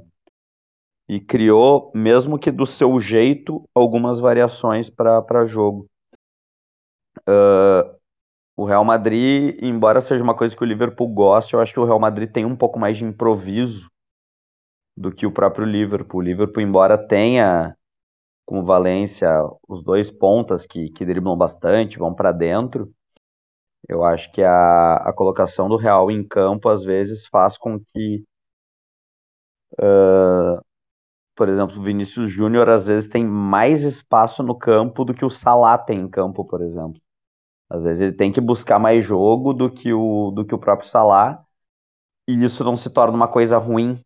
[1.07, 5.87] E criou, mesmo que do seu jeito, algumas variações para jogo.
[8.55, 11.85] O Real Madrid, embora seja uma coisa que o Liverpool gosta, eu acho que o
[11.85, 13.89] Real Madrid tem um pouco mais de improviso
[14.95, 16.19] do que o próprio Liverpool.
[16.19, 17.75] O Liverpool, embora tenha
[18.45, 19.29] com Valência,
[19.67, 22.91] os dois pontas que, que driblam bastante, vão para dentro.
[23.87, 28.23] Eu acho que a, a colocação do Real em campo às vezes faz com que,
[29.79, 30.61] uh,
[31.35, 35.29] por exemplo, o Vinícius Júnior às vezes tem mais espaço no campo do que o
[35.29, 37.01] Salah tem em campo, por exemplo.
[37.71, 40.89] Às vezes ele tem que buscar mais jogo do que o, do que o próprio
[40.89, 41.41] Salah,
[42.27, 44.03] e isso não se torna uma coisa ruim,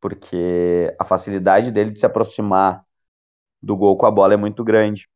[0.00, 2.84] porque a facilidade dele de se aproximar
[3.62, 5.08] do gol com a bola é muito grande.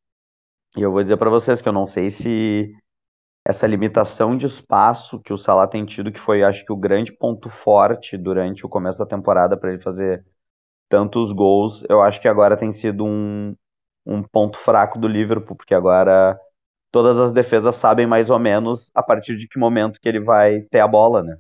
[0.77, 2.73] E eu vou dizer para vocês que eu não sei se
[3.45, 7.13] essa limitação de espaço que o Salah tem tido, que foi, acho que, o grande
[7.13, 10.25] ponto forte durante o começo da temporada para ele fazer
[10.89, 13.57] tantos gols, eu acho que agora tem sido um,
[14.07, 16.39] um ponto fraco do Liverpool, porque agora
[16.91, 20.63] todas as defesas sabem mais ou menos a partir de que momento que ele vai
[20.63, 21.37] ter a bola, né?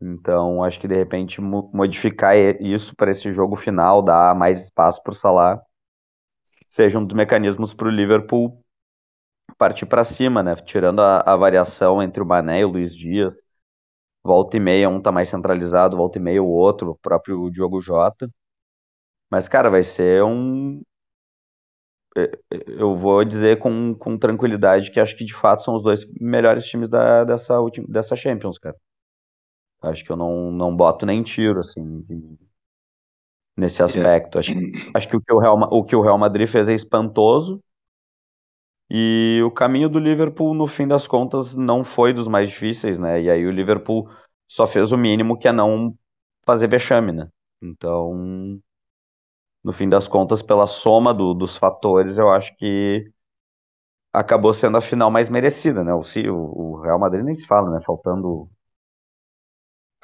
[0.00, 5.12] Então, acho que de repente modificar isso para esse jogo final, dar mais espaço para
[5.12, 5.62] o Salah,
[6.70, 8.62] seja um dos mecanismos para o Liverpool
[9.58, 10.54] partir para cima, né?
[10.56, 13.34] Tirando a, a, variação entre o Mané e o Luiz Dias,
[14.24, 17.80] volta e meia um tá mais centralizado, volta e meia o outro, o próprio Diogo
[17.80, 18.28] Jota.
[19.30, 20.82] Mas, cara, vai ser um.
[22.66, 26.66] Eu vou dizer com, com tranquilidade que acho que de fato são os dois melhores
[26.66, 28.76] times da, dessa, última, dessa Champions, cara.
[29.82, 32.06] Acho que eu não, não boto nem tiro, assim,
[33.56, 34.38] nesse aspecto.
[34.38, 34.52] Acho,
[34.94, 37.62] acho que, o que o, Real, o que o Real Madrid fez é espantoso.
[38.90, 43.22] E o caminho do Liverpool, no fim das contas, não foi dos mais difíceis, né?
[43.22, 44.08] E aí o Liverpool
[44.46, 45.94] só fez o mínimo que é não
[46.44, 47.28] fazer vexame, né?
[47.62, 48.60] Então,
[49.64, 53.10] no fim das contas, pela soma do, dos fatores, eu acho que
[54.12, 55.92] acabou sendo a final mais merecida, né?
[55.94, 57.80] O, o Real Madrid nem se fala, né?
[57.84, 58.48] Faltando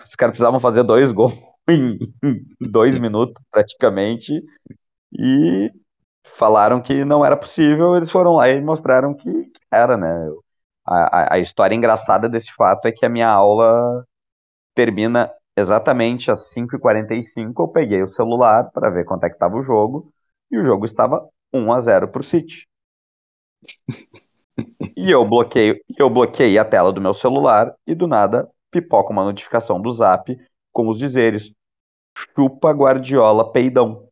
[0.04, 1.34] os caras precisavam fazer dois gols
[1.68, 1.98] em
[2.60, 4.32] dois minutos, praticamente,
[5.12, 5.70] e
[6.24, 9.30] falaram que não era possível, eles foram lá e mostraram que
[9.72, 10.08] era, né?
[10.86, 14.04] A, a história engraçada desse fato é que a minha aula
[14.74, 17.62] termina exatamente às 5h45.
[17.62, 20.12] Eu peguei o celular para ver quanto é que estava o jogo,
[20.50, 22.66] e o jogo estava 1 a 0 para o City.
[24.96, 29.24] e eu bloqueei, eu bloqueei a tela do meu celular e do nada pipoca uma
[29.24, 30.36] notificação do Zap
[30.72, 31.52] com os dizeres:
[32.16, 34.08] chupa Guardiola peidão.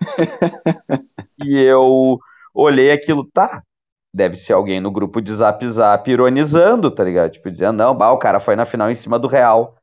[1.44, 2.18] e eu
[2.54, 3.62] olhei aquilo, tá?
[4.14, 7.30] Deve ser alguém no grupo de Zap Zap ironizando, tá ligado?
[7.32, 9.76] Tipo, dizendo, não, bah, o cara foi na final em cima do Real.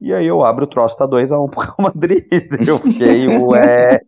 [0.00, 2.26] E aí eu abro o troço, tá 2x1 um pro Real Madrid.
[2.66, 3.98] Eu fiquei, ué,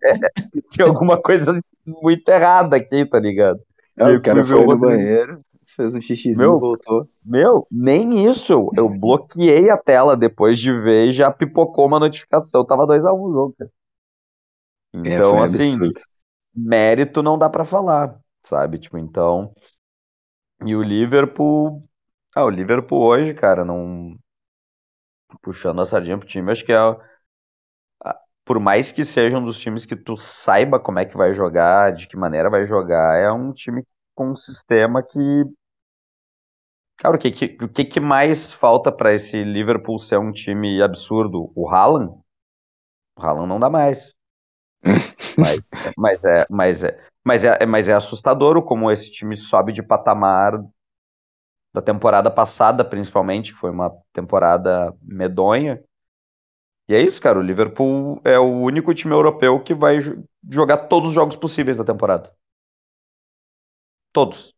[0.77, 3.59] tem alguma coisa muito errada aqui, tá ligado?
[3.96, 7.07] É, o cara foi no banheiro, fez um xixizinho meu, voltou.
[7.24, 8.70] Meu, nem isso.
[8.77, 12.64] Eu bloqueei a tela depois de ver e já pipocou uma notificação.
[12.64, 13.70] Tava 2x1 um o jogo, cara.
[14.94, 16.01] É, então, é, assim, absurdo.
[16.55, 18.79] mérito não dá para falar, sabe?
[18.79, 19.53] Tipo, então.
[20.64, 21.83] E o Liverpool.
[22.35, 24.16] Ah, o Liverpool hoje, cara, não.
[25.42, 26.78] Puxando a sardinha pro time, acho que é.
[28.44, 31.92] Por mais que seja um dos times que tu saiba como é que vai jogar,
[31.92, 35.18] de que maneira vai jogar, é um time com um sistema que
[36.98, 40.82] Cara, o que, que, o que, que mais falta para esse Liverpool ser um time
[40.82, 41.52] absurdo?
[41.54, 42.12] O Haaland?
[43.16, 44.14] O Haaland não dá mais.
[45.38, 49.82] mas, mas, é, mas, é, mas, é, mas é assustador como esse time sobe de
[49.82, 50.60] patamar
[51.72, 55.83] da temporada passada, principalmente, que foi uma temporada medonha.
[56.88, 57.38] E é isso, cara.
[57.38, 59.98] O Liverpool é o único time europeu que vai
[60.50, 62.33] jogar todos os jogos possíveis da temporada.
[64.12, 64.54] Todos.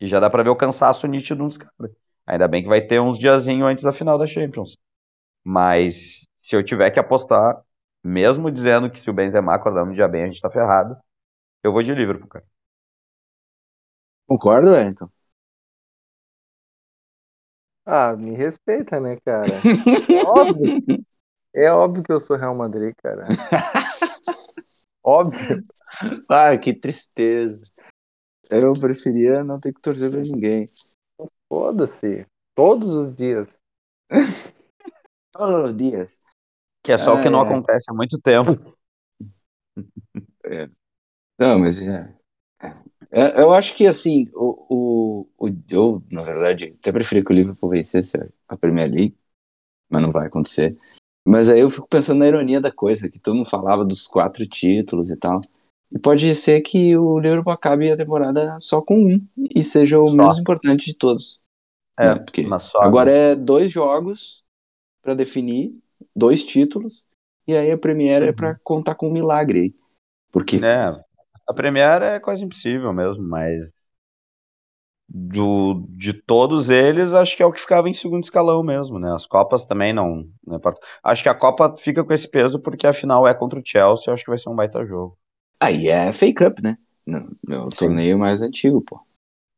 [0.00, 1.92] E já dá para ver o cansaço nítido nos caras.
[2.26, 4.76] Ainda bem que vai ter uns diazinho antes da final da Champions.
[5.44, 7.62] Mas se eu tiver que apostar,
[8.04, 10.96] mesmo dizendo que se o Benzema acordar no dia bem, a gente tá ferrado,
[11.64, 12.46] eu vou de Liverpool, cara.
[14.26, 15.10] Concordo, Wellington?
[17.90, 19.48] Ah, me respeita, né, cara?
[20.12, 21.04] É óbvio.
[21.54, 23.26] É óbvio que eu sou Real Madrid, cara.
[25.02, 25.62] óbvio.
[26.28, 27.62] Ah, que tristeza.
[28.50, 30.66] Eu preferia não ter que torcer pra ninguém.
[31.48, 32.26] Foda-se.
[32.54, 33.58] Todos os dias.
[35.32, 36.20] Todos os dias.
[36.82, 37.44] Que é só o que não é.
[37.44, 38.76] acontece há muito tempo.
[40.44, 40.68] É.
[41.38, 42.17] Não, mas é.
[43.10, 43.40] É.
[43.40, 47.70] Eu acho que assim, o, o, o, eu, na verdade, até preferia que o Liverpool
[47.70, 48.16] vencesse
[48.48, 49.16] a Premier League,
[49.88, 50.76] mas não vai acontecer.
[51.26, 54.46] Mas aí eu fico pensando na ironia da coisa, que todo mundo falava dos quatro
[54.46, 55.40] títulos e tal.
[55.90, 59.18] E pode ser que o Liverpool acabe a temporada só com um
[59.54, 60.14] e seja o só.
[60.14, 61.42] menos importante de todos.
[61.98, 62.18] É, né?
[62.20, 64.44] porque agora é dois jogos
[65.02, 65.74] para definir,
[66.14, 67.04] dois títulos,
[67.46, 68.28] e aí a Premier uhum.
[68.28, 69.74] é para contar com um milagre aí.
[70.30, 71.04] Porque é,
[71.48, 73.72] a Premier é quase impossível mesmo, mas
[75.08, 79.10] do, de todos eles, acho que é o que ficava em segundo escalão mesmo, né?
[79.14, 80.80] As Copas também não, não importa.
[81.02, 84.12] Acho que a Copa fica com esse peso porque a final é contra o Chelsea,
[84.12, 85.16] acho que vai ser um baita jogo.
[85.60, 86.76] Aí é fake up, né?
[87.06, 89.00] No, o torneio mais antigo, pô.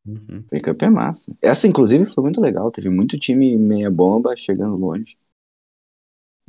[0.06, 0.44] Uhum.
[0.48, 1.36] Fake up é massa.
[1.42, 2.70] Essa, inclusive, foi muito legal.
[2.70, 5.18] Teve muito time meia bomba chegando longe.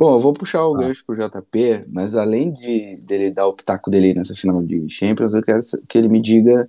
[0.02, 0.80] Bom, eu vou puxar o ah.
[0.80, 5.32] gancho pro JP, mas além de dele dar o pitaco dele nessa final de Champions,
[5.32, 6.68] eu quero que ele me diga,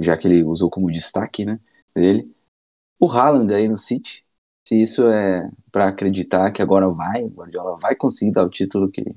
[0.00, 1.60] já que ele usou como destaque, né?
[1.94, 2.34] dele.
[2.98, 4.26] O Haaland aí no City,
[4.66, 8.90] se isso é para acreditar que agora vai, o Guardiola vai conseguir dar o título
[8.90, 9.14] que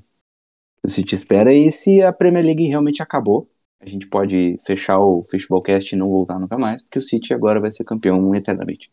[0.86, 5.24] o City espera, e se a Premier League realmente acabou, a gente pode fechar o
[5.24, 8.92] Fishballcast e não voltar nunca mais, porque o City agora vai ser campeão eternamente.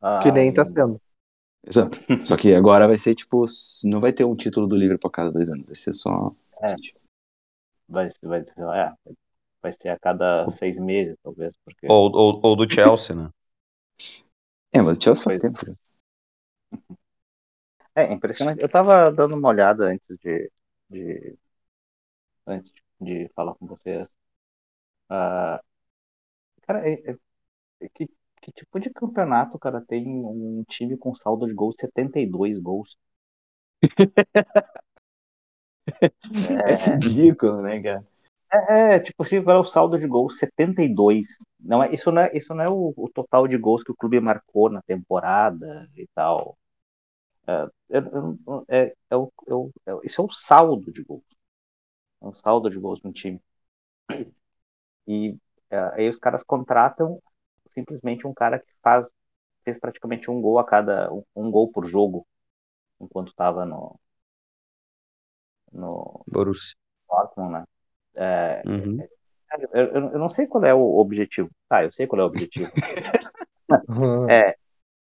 [0.00, 0.98] Ah, Que nem tá sendo.
[1.66, 2.00] Exato.
[2.26, 3.44] Só que agora vai ser tipo,
[3.84, 6.32] não vai ter um título do Liverpool a cada dois anos, vai ser só.
[6.62, 6.74] É.
[7.88, 8.92] Vai, vai, é,
[9.62, 13.30] vai ser a cada seis meses, talvez, porque Ou, ou, ou do Chelsea, né?
[14.72, 15.66] É, mas o Chelsea faz tempo.
[15.68, 15.74] né?
[17.94, 18.60] É impressionante.
[18.60, 20.50] Eu tava dando uma olhada antes de,
[20.90, 21.36] de
[22.46, 24.08] antes de falar com vocês.
[25.08, 25.60] Ah,
[26.62, 27.18] cara, é- é-
[27.82, 28.08] é que,
[28.44, 32.96] que tipo de campeonato, cara, tem um time com saldo de gols 72 gols?
[36.66, 38.04] É ridículo, né, cara?
[38.52, 41.26] É, é, tipo assim, qual é o saldo de gols 72?
[41.60, 43.96] Não é, isso não é, isso não é o, o total de gols que o
[43.96, 46.56] clube marcou na temporada e tal.
[47.46, 47.98] É,
[48.70, 51.24] é, é o, é é o- isso é o saldo de gols.
[52.22, 53.40] É um saldo de gols no time.
[55.06, 55.36] E
[55.70, 57.20] é, aí os caras contratam
[57.74, 59.08] simplesmente um cara que faz
[59.64, 62.26] fez praticamente um gol a cada um, um gol por jogo
[63.00, 63.98] enquanto estava no
[65.72, 66.76] no Borussia.
[67.08, 67.64] Dortmund, né?
[68.16, 69.08] É, Uhum.
[69.72, 71.50] eu, eu- eu não sei qual é o objetivo.
[71.68, 72.72] Tá, eu sei qual é o objetivo.
[74.28, 74.56] É,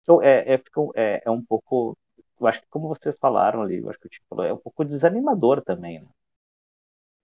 [0.02, 1.98] então, é, é, fica- é, é um pouco.
[2.40, 4.58] Eu acho que, como vocês falaram ali, eu acho que o Tico falou, é um
[4.58, 6.08] pouco desanimador também, né?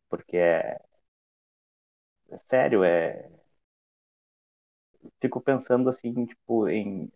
[0.08, 0.78] Porque é.
[2.30, 3.30] é sério, é.
[5.20, 7.10] Fico pensando assim, tipo, em.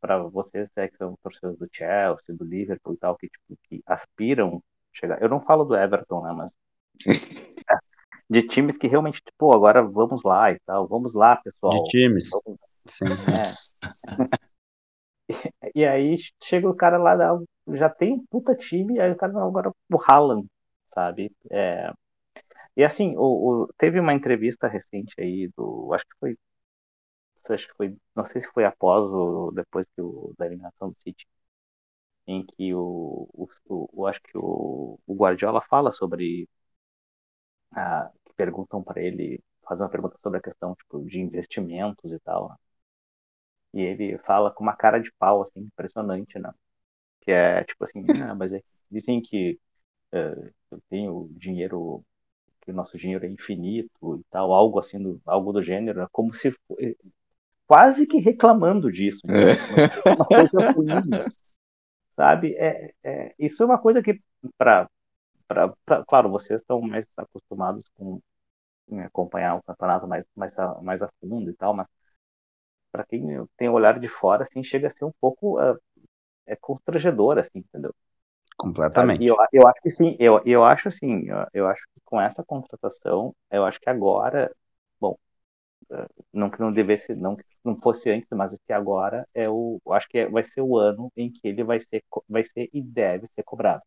[0.00, 3.82] Para vocês é, que são torcedores do Chelsea, do Liverpool e tal, que, tipo, que
[3.86, 4.60] aspiram
[4.92, 5.22] chegar.
[5.22, 6.32] Eu não falo do Everton, né?
[6.32, 6.52] Mas.
[8.28, 11.82] De times que realmente, tipo, agora vamos lá e tal, vamos lá, pessoal.
[11.82, 12.30] De times.
[12.30, 13.04] Vamos Sim.
[13.04, 13.72] É.
[15.74, 17.16] E aí chega o cara lá,
[17.74, 20.46] já tem um puta time, aí o cara agora o Haaland,
[20.94, 21.32] sabe?
[21.50, 21.90] É,
[22.76, 25.92] E assim, o, o- teve uma entrevista recente aí do.
[25.94, 26.36] Acho que foi.
[27.50, 27.96] Acho que foi.
[28.14, 31.26] Não sei se foi após ou depois que o, da eliminação do City.
[32.26, 36.48] Em que o, o, o- acho que o, o Guardiola fala sobre.
[37.74, 42.18] ah, que perguntam para ele, fazem uma pergunta sobre a questão tipo, de investimentos e
[42.20, 42.48] tal.
[42.50, 42.56] né?
[43.74, 46.52] E ele fala com uma cara de pau, assim, impressionante, né?
[47.22, 49.60] Que é tipo assim, ah, mas é, dizem que
[50.12, 52.04] eh, eu tenho dinheiro,
[52.62, 56.08] que o nosso dinheiro é infinito e tal, algo assim, do, algo do gênero, né?
[56.12, 56.54] como se
[57.66, 59.52] quase que reclamando disso, né?
[59.52, 60.10] É.
[60.14, 60.88] uma coisa ruim,
[62.16, 62.54] sabe?
[62.56, 64.20] É, é, isso é uma coisa que,
[64.56, 64.88] para,
[66.06, 68.20] claro, vocês estão mais acostumados com
[68.88, 71.88] em acompanhar o campeonato mais, mais, a, mais a fundo e tal, mas
[72.90, 73.24] para quem
[73.56, 75.76] tem o olhar de fora, assim, chega a ser um pouco ah,
[76.46, 77.94] é constrangedor, assim, entendeu?
[78.56, 79.22] Completamente.
[79.22, 82.20] E eu, eu acho que sim, eu, eu acho assim, eu, eu acho que com
[82.20, 84.54] essa contratação, eu acho que agora,
[85.00, 85.16] bom,
[85.90, 89.80] eh, não que não devesse, não que não fosse antes, mas que agora é o,
[89.84, 92.68] eu acho que é- vai ser o ano em que ele vai ser, vai ser
[92.72, 93.82] e deve ser cobrado,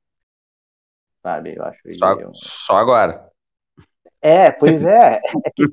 [1.21, 1.55] sabe?
[1.55, 3.29] Eu acho ele, Só, eu- só agora.
[4.21, 5.67] é, pois é, é que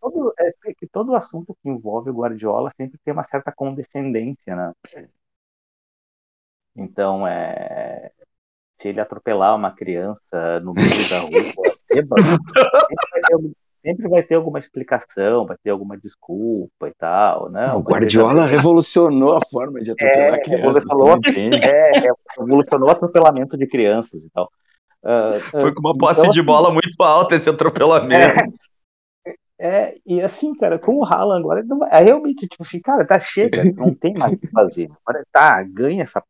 [0.00, 4.72] todo, é que todo assunto que envolve o Guardiola sempre tem uma certa condescendência, né?
[6.76, 8.10] Então, é,
[8.80, 12.22] se ele atropelar uma criança no meio da rua, bêbado,
[12.88, 13.22] sempre vai
[13.84, 17.78] sempre vai ter alguma explicação, vai ter alguma desculpa e tal, não?
[17.78, 20.84] o Guardiola veja bem, revolucionou a forma de atropelar É, crianças.
[20.84, 21.16] revolucionou.
[21.18, 21.64] entende?
[21.64, 24.50] é, é, revolucionou o atropelamento de crianças e tal.
[25.04, 28.42] Ah, ah, Foi com uma posse então, de assim, bola muito alta esse atropelamento.
[29.58, 33.20] É, e assim, cara, com o Haaland agora, não é realmente, tipo assim, cara, tá
[33.20, 34.90] chega, não tem mais o que fazer.
[35.04, 36.22] Agora tá, ganha essa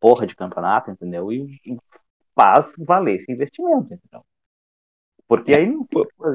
[0.00, 1.30] porra de campeonato, entendeu?
[1.32, 1.76] E, e
[2.34, 4.24] faz valer esse investimento, entendeu?
[5.28, 5.86] Porque aí não.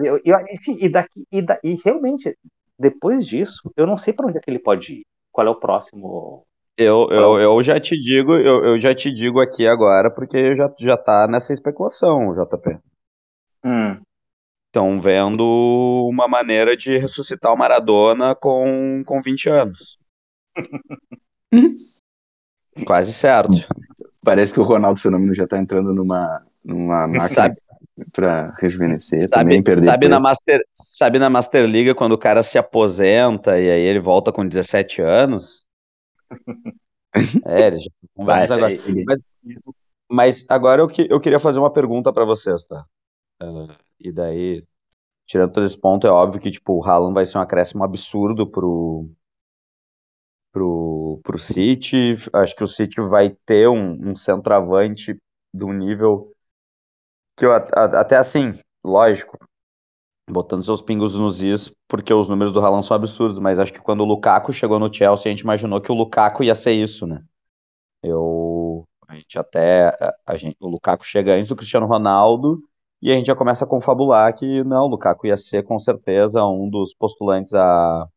[0.04, 2.36] Eu- eu- e, sim, e daqui, e, da, e realmente,
[2.78, 5.06] depois disso, eu não sei pra onde é que ele pode ir.
[5.32, 6.46] Qual é o próximo.
[6.78, 10.74] Eu, eu, eu já te digo, eu, eu já te digo aqui agora, porque já,
[10.80, 12.78] já tá nessa especulação, JP.
[13.64, 14.00] Hum,
[14.68, 15.44] Estão vendo
[16.10, 19.98] uma maneira de ressuscitar o Maradona com, com 20 anos.
[22.86, 23.54] Quase certo.
[24.24, 27.50] Parece que o Ronaldo Fenômeno já tá entrando numa, numa máquina
[28.12, 30.24] Pra rejuvenescer, Sabe, também perder sabe, na peso.
[30.24, 34.48] Master, sabe na Master Liga quando o cara se aposenta e aí ele volta com
[34.48, 35.66] 17 anos?
[37.44, 37.90] É, ele já
[38.38, 38.86] essa negócios.
[38.86, 39.20] aí, Mas,
[40.08, 42.86] mas agora eu, que, eu queria fazer uma pergunta para vocês, tá?
[43.42, 44.64] Ah, e daí,
[45.26, 48.46] tirando todo esse ponto, é óbvio que tipo, o Haaland vai ser um acréscimo absurdo
[48.46, 49.10] pro,
[50.52, 52.16] pro, pro City.
[52.32, 55.18] Acho que o City vai ter um, um centroavante
[55.52, 56.32] do nível
[57.40, 58.52] que eu até assim,
[58.84, 59.38] lógico,
[60.30, 63.82] botando seus pingos nos is, porque os números do Haaland são absurdos, mas acho que
[63.82, 67.08] quando o Lukaku chegou no Chelsea, a gente imaginou que o Lukaku ia ser isso,
[67.08, 67.24] né?
[68.04, 69.92] Eu a gente até
[70.26, 72.62] a, gente, o Lukaku chega antes do Cristiano Ronaldo
[73.02, 76.44] e a gente já começa a confabular que não, o Lukaku ia ser com certeza
[76.46, 78.08] um dos postulantes a,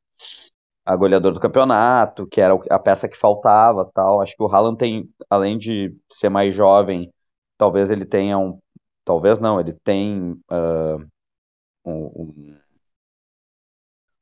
[0.84, 4.20] a goleador do campeonato, que era a peça que faltava, tal.
[4.20, 7.10] Acho que o Haaland tem, além de ser mais jovem,
[7.56, 8.58] talvez ele tenha um,
[9.04, 10.98] talvez não, ele tem uh,
[11.84, 12.58] um, um,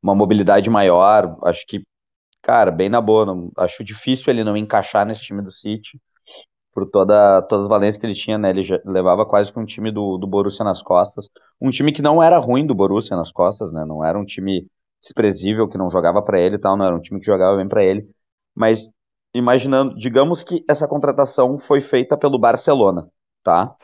[0.03, 1.37] uma mobilidade maior.
[1.45, 1.83] Acho que,
[2.43, 6.01] cara, bem na boa, não, acho difícil ele não encaixar nesse time do City
[6.73, 8.51] por toda, todas as valências que ele tinha, né?
[8.51, 11.29] Ele levava quase que um time do, do Borussia nas costas.
[11.61, 13.85] Um time que não era ruim do Borussia nas costas, né?
[13.85, 14.67] Não era um time
[15.03, 17.69] desprezível que não jogava para ele e tal, não era um time que jogava bem
[17.69, 18.09] para ele.
[18.55, 18.89] Mas
[19.35, 23.09] imaginando, digamos que essa contratação foi feita pelo Barcelona,
[23.43, 23.75] tá?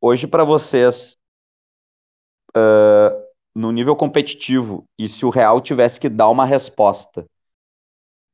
[0.00, 1.16] Hoje para vocês,
[2.56, 3.22] uh,
[3.54, 7.26] no nível competitivo, e se o Real tivesse que dar uma resposta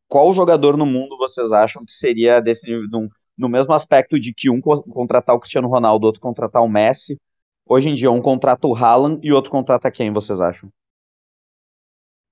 [0.09, 4.49] qual jogador no mundo vocês acham que seria desse no, no mesmo aspecto de que
[4.49, 7.21] um contratar o Cristiano Ronaldo, outro contratar o Messi?
[7.65, 10.71] Hoje em dia, um contrata o Haaland e o outro contrata quem, vocês acham?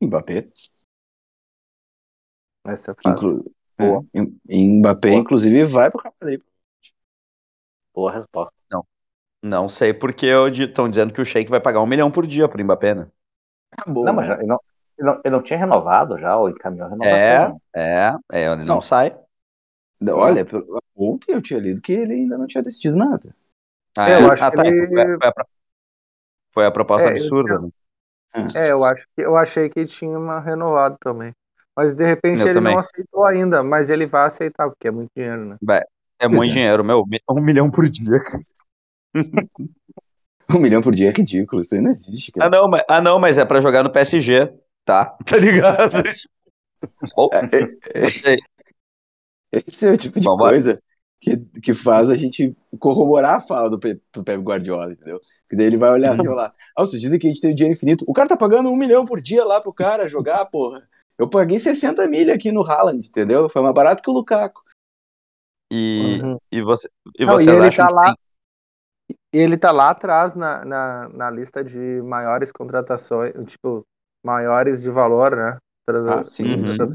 [0.01, 0.49] Mbappé.
[2.64, 3.43] Essa é fácil.
[3.78, 5.20] Inclu é, Mbappé, Boa.
[5.20, 6.41] inclusive, vai pro Real
[7.93, 8.55] Boa resposta.
[8.70, 8.87] Não.
[9.45, 10.26] Não sei porque
[10.59, 13.07] estão dizendo que o Sheik vai pagar um milhão por dia pro Mbappé, né?
[13.76, 14.59] Ah, boa, não, mas já, não,
[14.99, 17.61] ele não, ele não tinha renovado já, ou encaminhou a renovação?
[17.76, 19.14] É, é, é, ele não, não sai.
[20.09, 20.47] Olha,
[20.97, 23.36] ontem eu tinha lido que ele ainda não tinha decidido nada.
[23.95, 24.86] Ah, é, eu acho ah, que tá, ele...
[24.86, 25.32] foi, a,
[26.55, 27.59] foi, a, proposta é, absurda.
[27.59, 27.68] Né?
[28.57, 31.34] É, eu acho que eu achei que tinha uma renovado também.
[31.76, 32.72] Mas de repente eu ele também.
[32.72, 35.59] não aceitou ainda, mas ele vai aceitar, porque é muito dinheiro, né?
[36.18, 36.55] É muito é.
[36.55, 38.22] dinheiro, meu, um milhão por dia.
[40.54, 42.46] Um milhão por dia é ridículo, isso aí não existe, cara.
[42.46, 44.52] Ah, não, mas, ah, não, mas é pra jogar no PSG
[44.84, 45.16] tá?
[45.26, 46.02] Tá ligado?
[47.16, 47.62] oh, é,
[47.94, 48.38] é,
[49.52, 50.80] esse é o tipo de Bom, coisa
[51.20, 55.18] que, que faz a gente corroborar a fala do, do Pep Guardiola, entendeu?
[55.48, 57.74] Que daí ele vai olhar assim falar: Ah, vocês dizem que a gente tem dinheiro
[57.74, 58.04] infinito.
[58.06, 60.86] O cara tá pagando um milhão por dia lá pro cara jogar, porra.
[61.16, 63.48] Eu paguei 60 milha aqui no Haaland, entendeu?
[63.48, 64.60] Foi mais barato que o Lukaku.
[65.72, 66.38] E, uhum.
[66.52, 66.88] e, você,
[67.18, 68.14] e Não, vocês e ele acham tá lá,
[69.37, 73.85] Ele tá lá atrás na, na, na lista de maiores contratações, tipo,
[74.24, 75.59] maiores de valor, né?
[76.07, 76.45] Ah, sim.
[76.45, 76.93] Uhum.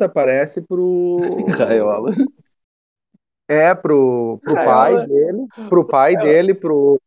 [0.00, 1.18] Aparece pro.
[1.58, 2.12] Raiola.
[3.48, 7.00] É, pro, pro pai dele, pro pai dele, pro,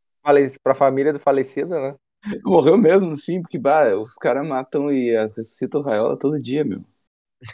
[0.63, 1.95] pra família do falecido, né?
[2.43, 6.63] Morreu mesmo no fim, porque bah, os caras matam e ressuscitam o Raiola todo dia,
[6.63, 6.83] meu.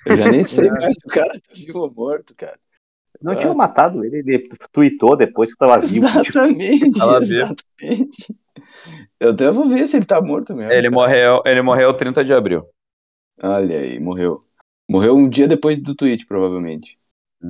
[0.06, 2.58] Eu já nem sei mais se o cara tá vivo ou morto, cara.
[3.22, 3.36] Não ah.
[3.36, 6.06] tinha matado ele, ele tweetou depois que tava vivo.
[6.08, 8.36] Tipo, exatamente, tipo, tava exatamente.
[9.20, 10.72] Eu até vou ver se ele tá morto mesmo.
[10.72, 12.66] Ele morreu, ele morreu 30 de abril.
[13.42, 14.45] Olha aí, morreu.
[14.90, 16.98] Morreu um dia depois do tweet, provavelmente.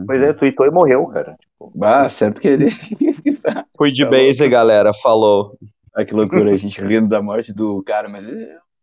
[0.05, 1.37] Pois é, tweetou e morreu, cara.
[1.39, 1.71] Tipo...
[1.81, 2.67] Ah, certo que ele.
[3.77, 5.57] Foi de tá base, galera, falou.
[5.93, 8.27] Ah, que loucura, a gente rindo da morte do cara, mas.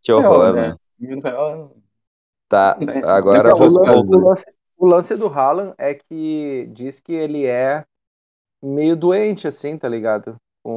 [0.01, 0.75] Que horror, né?
[0.99, 1.69] né?
[2.49, 3.49] Tá, agora.
[3.49, 4.45] Então, o, lance, o, lance,
[4.77, 7.83] o lance do Haaland é que diz que ele é
[8.61, 10.35] meio doente, assim, tá ligado?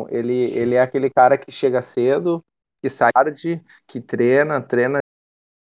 [0.08, 2.42] Ele, ele é aquele cara que chega cedo,
[2.82, 4.98] que sai tarde, que treina, treina,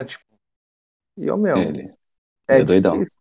[0.04, 0.24] tipo,
[1.16, 1.56] e o meu.
[1.56, 1.99] Ele.
[2.50, 3.20] É, é difícil.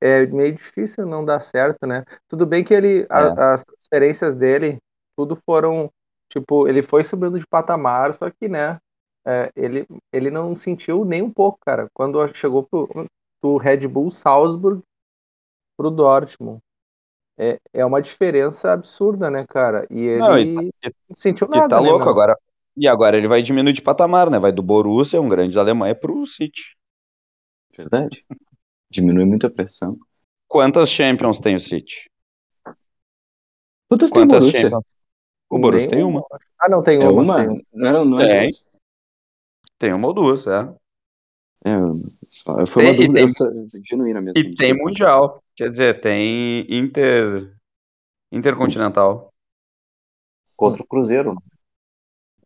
[0.00, 2.04] É meio difícil não dar certo, né?
[2.26, 3.06] Tudo bem que ele, é.
[3.10, 4.78] a, as transferências dele,
[5.16, 5.90] tudo foram,
[6.28, 8.78] tipo, ele foi subindo de patamar, só que, né,
[9.26, 11.88] é, ele, ele não sentiu nem um pouco, cara.
[11.92, 12.88] Quando chegou pro,
[13.42, 14.82] do Red Bull Salzburg
[15.76, 16.60] pro Dortmund.
[17.38, 19.86] É, é uma diferença absurda, né, cara?
[19.90, 20.70] E ele não, e, não
[21.14, 21.64] sentiu nada.
[21.64, 22.10] E tá né, louco meu?
[22.10, 22.36] agora.
[22.76, 24.38] E agora ele vai diminuir de patamar, né?
[24.38, 26.76] Vai do Borussia, um grande da Alemanha, pro City.
[27.76, 28.24] Verdade.
[28.90, 29.98] Diminui muito a pressão.
[30.48, 32.10] Quantas Champions tem o City?
[33.88, 34.60] Quantas tem o Borussia?
[34.62, 34.84] Champions?
[35.48, 36.24] O Borussia tem uma.
[36.60, 37.22] Ah, não, tem É uma.
[37.22, 37.36] uma?
[37.36, 37.62] tem uma.
[37.72, 38.50] Não, não é Tem.
[39.78, 40.74] Tem uma ou duas, é.
[41.64, 44.38] É, foi uma Tem- dúvida tem- genuína mesmo.
[44.38, 45.42] E tem Mundial.
[45.54, 47.54] Quer dizer, tem Inter.
[48.32, 49.32] Intercontinental.
[50.56, 51.36] Contra o Cruzeiro.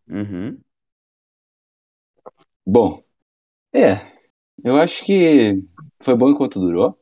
[0.08, 0.58] Uhum.
[2.66, 3.02] Bom,
[3.72, 3.96] é,
[4.62, 5.62] eu acho que
[6.00, 6.98] foi bom enquanto durou.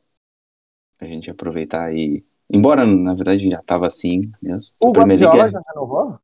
[0.99, 2.25] A gente aproveitar e.
[2.49, 4.75] Embora, na verdade, já tava assim mesmo.
[4.81, 6.19] O Guardiola já renovou?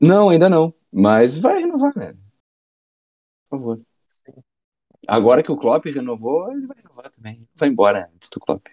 [0.00, 0.72] Não, ainda não.
[0.92, 2.14] Mas vai renovar, né?
[3.48, 3.80] Por favor.
[5.06, 7.46] Agora que o Klopp renovou, ele vai renovar também.
[7.54, 8.66] Vai embora antes do Klopp.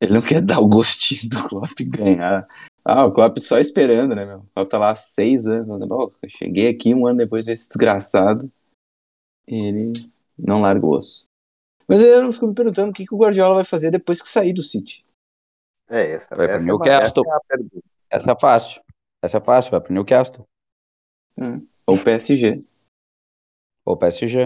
[0.00, 2.46] Ele não quer dar o gostinho do Klopp ganhar.
[2.84, 4.40] Ah, o Klopp só esperando, né, meu?
[4.40, 5.66] O Klopp tá lá há seis anos.
[5.66, 8.50] falando, "Ó, eu cheguei aqui um ano depois desse desgraçado.
[9.48, 9.92] E ele
[10.38, 11.26] não larga o osso.
[11.88, 14.52] Mas eu fico me perguntando o que, que o Guardiola vai fazer depois que sair
[14.52, 15.04] do City.
[15.88, 17.24] É, essa, Vai pro essa, é uma- Newcastle.
[17.26, 17.86] essa é a pergunta.
[18.10, 18.82] Essa é fácil.
[19.22, 20.46] Essa é fácil, vai pro Newcastle.
[21.86, 22.64] Ou o PSG.
[23.84, 24.44] Ou PSG.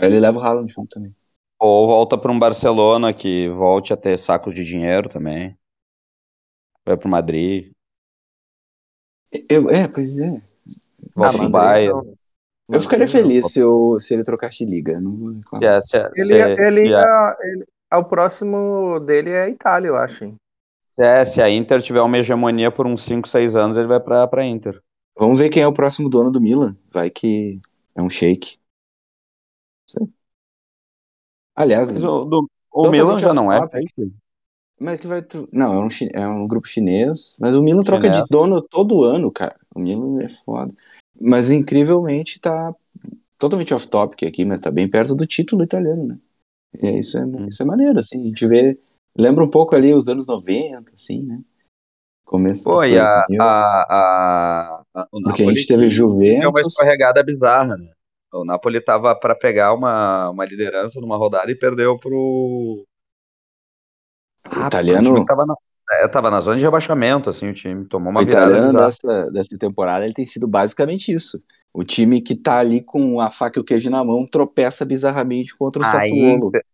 [0.00, 1.14] Aí ele leva o Haaland junto também.
[1.60, 5.57] Ou volta para um Barcelona que volte a ter sacos de dinheiro também.
[6.88, 7.70] Vai pro Madrid.
[9.50, 10.30] Eu, é, pois é.
[11.14, 12.16] Volta Ah, pro Bayern.
[12.70, 14.98] Eu ficaria feliz se, eu, se ele trocasse de liga.
[14.98, 15.76] Não vou Se, reclamar.
[15.76, 19.48] é- se, é- Ele, se, ele, se, a- ele- ah, o próximo dele é a
[19.50, 20.24] Itália, eu acho.
[20.24, 20.36] hein?
[20.86, 24.00] se, é- se a Inter tiver uma hegemonia por uns 5, 6 anos, ele vai
[24.00, 24.82] pra, pra Inter.
[25.16, 26.74] Vamos ver quem é o próximo dono do Milan.
[26.90, 27.56] Vai que
[27.94, 28.58] é um shake.
[31.54, 33.60] Aliás, Mas o, do- o Milan já não é.
[34.78, 35.24] Como é que vai.
[35.52, 37.36] Não, é um, chi- é um grupo chinês.
[37.40, 39.56] Mas o Milan troca de dono todo ano, cara.
[39.74, 40.72] O Milan é foda.
[41.20, 42.72] Mas incrivelmente tá
[43.38, 46.18] totalmente off-topic aqui, mas tá bem perto do título italiano, né?
[46.80, 47.46] E é, isso, é, Hum.
[47.48, 48.22] isso é maneiro, assim.
[48.22, 48.78] A gente vê.
[49.16, 51.40] Lembra um pouco ali os anos 90, assim, né?
[52.24, 53.42] Começo Pô, e a, 2000.
[53.42, 56.72] a, a, a- o Porque a Napoli gente teve deu uma Juventus.
[56.72, 57.90] escorregada bizarra, né?
[58.32, 62.84] O Napoli tava pra pegar uma, uma liderança numa rodada e perdeu pro.
[64.50, 65.54] Ah, italiano- Tava na,
[65.90, 68.86] é, tava na zona de rebaixamento, assim, o time tomou uma o virada italiano bizarra.
[68.86, 71.42] dessa, dessa temporada ele tem sido basicamente isso.
[71.72, 75.56] O time que tá ali com a faca e o queijo na mão tropeça bizarramente
[75.56, 76.48] contra o A Sassuolo.
[76.48, 76.64] Inter,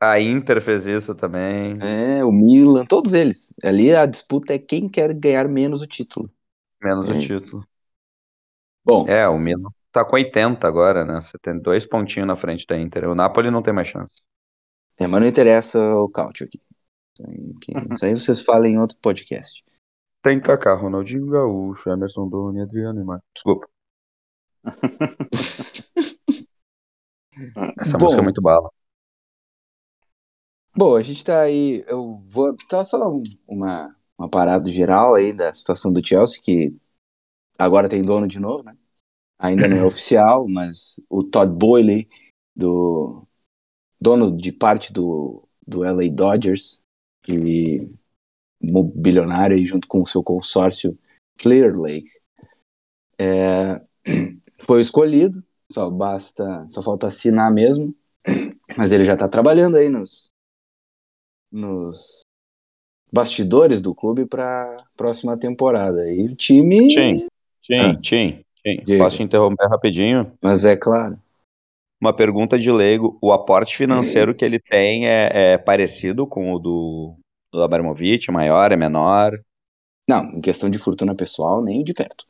[0.00, 1.78] a Inter fez isso também.
[1.80, 3.54] É, o Milan, todos eles.
[3.62, 6.28] Ali a disputa é quem quer ganhar menos o título.
[6.82, 7.12] Menos É.
[7.12, 7.64] o título.
[8.84, 11.20] Bom, É, o Milan tá com 80 agora, né?
[11.20, 13.08] Você tem dois pontinhos na frente da Inter.
[13.08, 14.10] O Napoli não tem mais chance.
[14.98, 16.60] é, mas não interessa o count aqui.
[17.22, 19.64] Isso aí, que- isso aí vocês falam em outro podcast.
[20.22, 23.28] Tem Kaká, Ronaldinho Gaúcho, Emerson Doni, Adriano e Marcos.
[23.34, 23.68] Desculpa.
[27.80, 28.04] Essa Bom.
[28.04, 28.70] música é muito bala.
[30.76, 31.84] Bom, a gente tá aí.
[31.86, 32.56] Eu vou.
[32.68, 36.76] Tá só um- uma, uma parada geral aí da situação do Chelsea, que
[37.58, 38.76] agora tem dono de novo, né?
[39.38, 42.08] Ainda não é oficial, mas o Todd Boyle,
[42.54, 43.26] do
[44.00, 46.81] dono de parte do, do LA Dodgers,
[47.28, 47.88] e
[48.94, 50.96] bilionário aí junto com o seu consórcio
[51.38, 52.10] Clear Lake,
[53.18, 53.80] é,
[54.62, 55.42] foi escolhido.
[55.70, 57.94] Só basta, só falta assinar mesmo.
[58.76, 60.30] Mas ele já tá trabalhando aí nos,
[61.50, 62.22] nos
[63.12, 66.10] bastidores do clube para próxima temporada.
[66.10, 67.26] E o time, Tim,
[67.60, 68.00] Tim.
[68.00, 68.84] Tim, Tim.
[68.84, 69.04] Diga.
[69.04, 70.32] Posso te interromper rapidinho?
[70.40, 71.18] mas é claro.
[72.02, 73.16] Uma pergunta de leigo.
[73.22, 77.14] O aporte financeiro que ele tem é, é parecido com o do,
[77.52, 78.28] do Abramovich?
[78.32, 79.38] Maior, é menor?
[80.08, 82.24] Não, em questão de fortuna pessoal, nem de perto.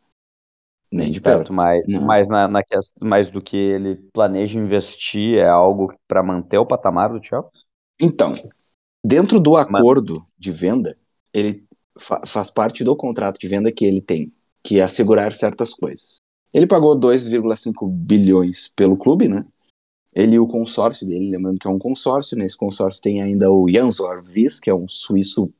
[0.92, 1.56] Nem de perto.
[1.56, 2.02] mas, Não.
[2.02, 2.60] mas, na, na,
[3.00, 7.48] mas do que ele planeja investir é algo para manter o patamar do Chelsea?
[7.98, 8.34] Então,
[9.02, 10.94] dentro do acordo de venda,
[11.32, 11.64] ele
[11.98, 16.20] fa- faz parte do contrato de venda que ele tem, que é assegurar certas coisas.
[16.52, 19.46] Ele pagou 2,5 bilhões pelo clube, né?
[20.14, 23.68] Ele e o consórcio dele, lembrando que é um consórcio, nesse consórcio tem ainda o
[23.68, 25.52] Jans Orvis, que é um suíço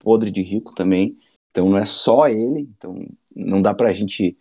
[0.00, 1.16] podre de rico também.
[1.50, 4.36] Então não é só ele, então não dá pra gente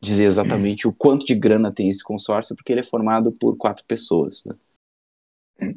[0.00, 3.84] dizer exatamente o quanto de grana tem esse consórcio, porque ele é formado por quatro
[3.86, 4.44] pessoas.
[4.44, 5.74] Né?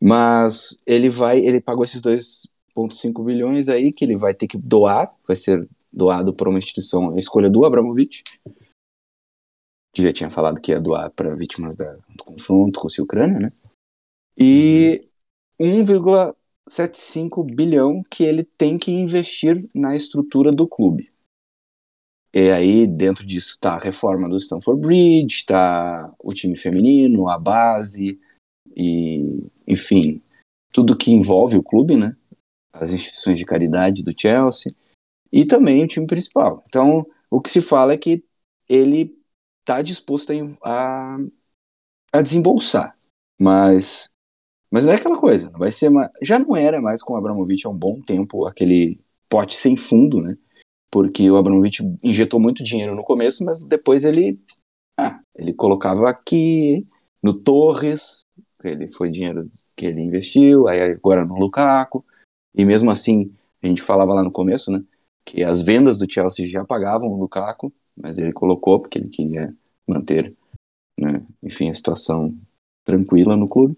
[0.00, 5.10] Mas ele vai, ele pagou esses 2,5 bilhões aí que ele vai ter que doar,
[5.26, 8.22] vai ser doado por uma instituição, a escolha do Abramovich,
[9.94, 13.38] que já tinha falado que ia doar para vítimas da, do confronto com a Ucrânia,
[13.38, 13.52] né?
[14.36, 15.08] E
[15.60, 21.04] 1,75 bilhão que ele tem que investir na estrutura do clube.
[22.34, 27.38] E aí, dentro disso, tá a reforma do Stanford Bridge, tá o time feminino, a
[27.38, 28.20] base,
[28.76, 30.20] e, enfim,
[30.72, 32.16] tudo que envolve o clube, né?
[32.72, 34.74] As instituições de caridade do Chelsea,
[35.32, 36.64] e também o time principal.
[36.66, 38.24] Então, o que se fala é que
[38.68, 39.13] ele
[39.64, 41.16] tá disposto a,
[42.12, 42.94] a desembolsar,
[43.38, 44.10] mas
[44.70, 47.64] mas não é aquela coisa, vai ser uma, já não era mais com o Abramovich
[47.64, 50.36] há um bom tempo aquele pote sem fundo, né?
[50.90, 54.34] Porque o Abramovich injetou muito dinheiro no começo, mas depois ele
[54.98, 56.86] ah, ele colocava aqui
[57.22, 58.26] no Torres,
[58.64, 62.04] ele foi dinheiro que ele investiu, aí agora no Lukaku,
[62.54, 64.84] e mesmo assim, a gente falava lá no começo, né,
[65.24, 69.54] que as vendas do Chelsea já pagavam o Lukaku, mas ele colocou porque ele queria
[69.86, 70.34] manter,
[70.98, 72.34] né, enfim, a situação
[72.84, 73.76] tranquila no clube.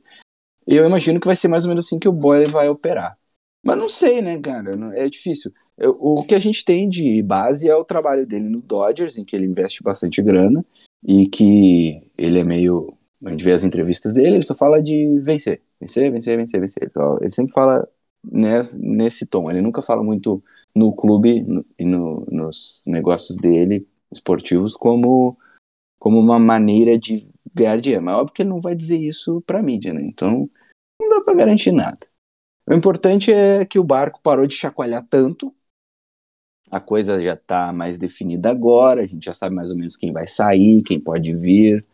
[0.66, 3.16] E eu imagino que vai ser mais ou menos assim que o Boyle vai operar.
[3.64, 4.76] Mas não sei, né, cara?
[4.94, 5.52] É difícil.
[6.00, 9.34] O que a gente tem de base é o trabalho dele no Dodgers, em que
[9.34, 10.64] ele investe bastante grana
[11.04, 12.88] e que ele é meio.
[13.24, 16.92] A gente vê as entrevistas dele, ele só fala de vencer, vencer, vencer, vencer, vencer.
[17.20, 17.88] Ele sempre fala
[18.24, 19.50] nesse, nesse tom.
[19.50, 20.42] Ele nunca fala muito
[20.72, 21.44] no clube
[21.76, 25.36] e no, nos negócios dele esportivos como
[25.98, 28.04] como uma maneira de ganhar dinheiro.
[28.04, 30.02] Mas óbvio que ele não vai dizer isso pra mídia, né?
[30.02, 30.48] Então
[31.00, 32.06] não dá pra garantir nada.
[32.68, 35.54] O importante é que o barco parou de chacoalhar tanto.
[36.70, 40.12] A coisa já tá mais definida agora, a gente já sabe mais ou menos quem
[40.12, 41.86] vai sair, quem pode vir.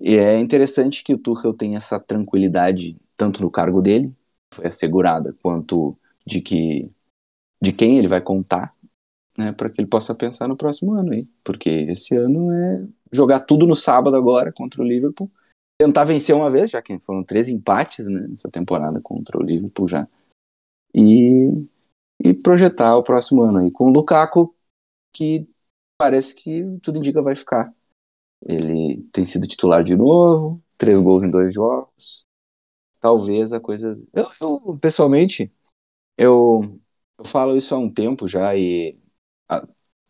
[0.00, 4.12] E é interessante que o Tuchel tenha essa tranquilidade tanto no cargo dele,
[4.52, 5.96] foi assegurada, quanto
[6.26, 6.90] de que
[7.60, 8.72] de quem ele vai contar,
[9.38, 13.40] né, para que ele possa pensar no próximo ano aí, porque esse ano é jogar
[13.40, 15.30] tudo no sábado agora contra o Liverpool,
[15.80, 19.86] tentar vencer uma vez, já que foram três empates né, nessa temporada contra o Liverpool
[19.86, 20.08] já,
[20.92, 21.46] e,
[22.22, 24.52] e projetar o próximo ano aí com o Lukaku,
[25.12, 25.48] que
[25.96, 27.72] parece que tudo indica vai ficar.
[28.44, 32.24] Ele tem sido titular de novo, três gols em dois jogos.
[33.00, 34.00] Talvez a coisa.
[34.12, 35.52] Eu, eu pessoalmente,
[36.16, 36.80] eu,
[37.18, 38.98] eu falo isso há um tempo já e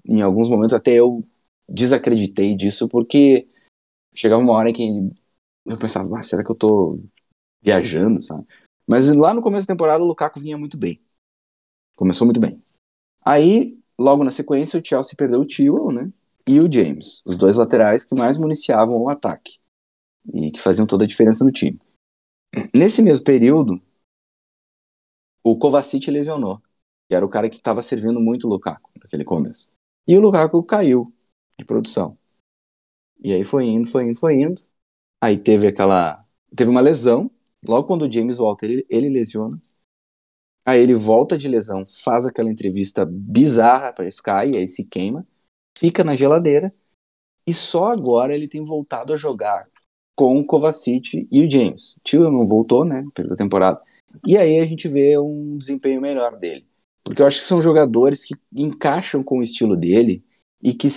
[0.05, 1.25] em alguns momentos até eu
[1.69, 3.49] desacreditei disso porque
[4.15, 4.83] chegava uma hora que
[5.67, 6.99] eu pensava, ah, será que eu tô
[7.63, 8.47] viajando, sabe?
[8.87, 11.01] Mas lá no começo da temporada o Lukaku vinha muito bem.
[11.95, 12.63] Começou muito bem.
[13.23, 16.09] Aí, logo na sequência, o Chelsea perdeu o Tio, né?
[16.49, 19.59] E o James, os dois laterais que mais municiavam o ataque
[20.33, 21.79] e que faziam toda a diferença no time.
[22.75, 23.79] Nesse mesmo período,
[25.45, 26.63] o Kovacic lesionou,
[27.09, 29.69] que era o cara que estava servindo muito o Lukaku naquele começo.
[30.09, 31.05] E o Lukaku caiu
[31.59, 32.17] de produção.
[33.23, 34.63] E aí foi indo, foi indo, foi indo.
[35.21, 36.25] Aí teve aquela.
[36.57, 37.31] Teve uma lesão.
[37.63, 39.61] Logo quando o James volta, ele, ele lesiona.
[40.65, 45.27] Aí ele volta de lesão, faz aquela entrevista bizarra para Sky, aí se queima,
[45.79, 46.71] fica na geladeira.
[47.47, 49.65] E só agora ele tem voltado a jogar
[50.15, 51.97] com o Kovacic e o James.
[52.05, 53.81] Tio não voltou, né, pela temporada.
[54.27, 56.68] E aí a gente vê um desempenho melhor dele.
[57.09, 60.23] Porque eu acho que são jogadores que encaixam com o estilo dele
[60.63, 60.89] e que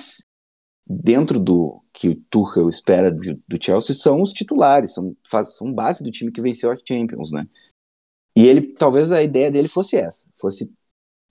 [0.86, 5.72] dentro do que o Tuchel espera do, do Chelsea são os titulares, são, faz, são
[5.72, 7.48] base do time que venceu a Champions, né?
[8.36, 10.70] E ele, talvez a ideia dele fosse essa, fosse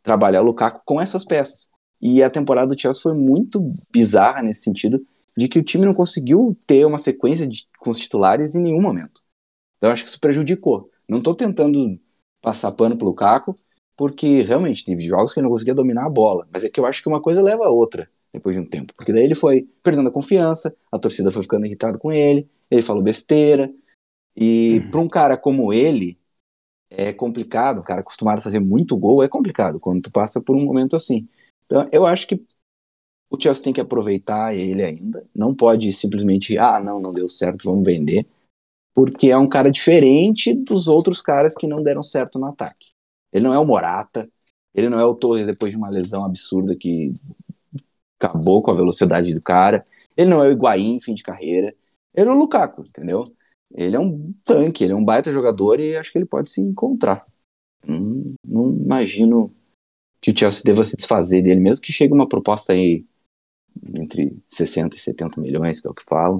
[0.02, 1.68] trabalhar o Lukaku com essas peças.
[2.00, 3.60] E a temporada do Chelsea foi muito
[3.92, 5.06] bizarra nesse sentido,
[5.36, 8.80] de que o time não conseguiu ter uma sequência de, com os titulares em nenhum
[8.80, 9.20] momento.
[9.76, 10.90] Então acho que isso prejudicou.
[11.06, 12.00] Não estou tentando
[12.40, 13.54] passar pano pro Lukaku,
[14.00, 16.48] porque realmente teve jogos que ele não conseguia dominar a bola.
[16.50, 18.94] Mas é que eu acho que uma coisa leva a outra depois de um tempo.
[18.94, 22.80] Porque daí ele foi perdendo a confiança, a torcida foi ficando irritada com ele, ele
[22.80, 23.70] falou besteira.
[24.34, 24.90] E uhum.
[24.90, 26.18] para um cara como ele,
[26.88, 30.56] é complicado, um cara acostumado a fazer muito gol, é complicado quando tu passa por
[30.56, 31.28] um momento assim.
[31.66, 32.42] Então eu acho que
[33.28, 35.28] o Chelsea tem que aproveitar ele ainda.
[35.34, 38.24] Não pode simplesmente, ah, não, não deu certo, vamos vender.
[38.94, 42.98] Porque é um cara diferente dos outros caras que não deram certo no ataque.
[43.32, 44.28] Ele não é o Morata,
[44.74, 47.14] ele não é o Torres depois de uma lesão absurda que
[48.18, 49.86] acabou com a velocidade do cara.
[50.16, 51.74] Ele não é o Higuaín, fim de carreira.
[52.14, 53.24] Ele é o Lukaku, entendeu?
[53.72, 56.60] Ele é um tanque, ele é um baita jogador e acho que ele pode se
[56.60, 57.24] encontrar.
[57.86, 59.54] Não, não imagino
[60.20, 63.06] que o Chelsea deva se desfazer dele, mesmo que chegue uma proposta aí
[63.94, 66.38] entre 60 e 70 milhões, que é o que falam.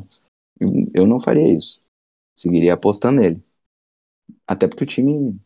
[0.92, 1.80] Eu não faria isso.
[2.36, 3.42] Seguiria apostando nele.
[4.46, 5.40] Até porque o time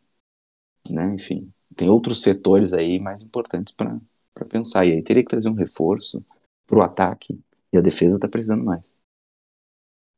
[0.88, 1.06] né?
[1.14, 4.00] Enfim, tem outros setores aí mais importantes para
[4.48, 4.84] pensar.
[4.84, 6.24] E aí teria que trazer um reforço
[6.66, 7.38] para o ataque
[7.72, 8.92] e a defesa está precisando mais.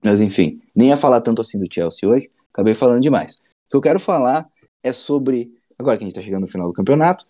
[0.02, 3.34] Mas enfim, nem ia falar tanto assim do Chelsea hoje, acabei falando demais.
[3.34, 4.48] O que eu quero falar
[4.82, 7.26] é sobre, agora que a gente está chegando no final do campeonato,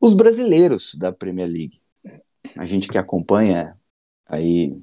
[0.00, 1.80] os brasileiros da Premier League.
[2.56, 3.78] a gente que acompanha
[4.26, 4.78] aí,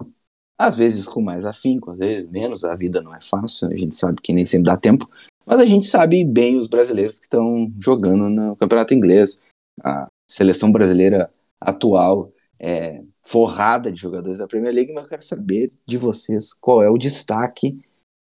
[0.58, 3.96] às vezes com mais afinco, às vezes menos, a vida não é fácil, a gente
[3.96, 5.10] sabe que nem sempre dá tempo,
[5.46, 9.40] mas a gente sabe bem os brasileiros que estão jogando no Campeonato Inglês.
[9.84, 15.72] A seleção brasileira atual é forrada de jogadores da Premier League, mas eu quero saber
[15.86, 17.80] de vocês qual é o destaque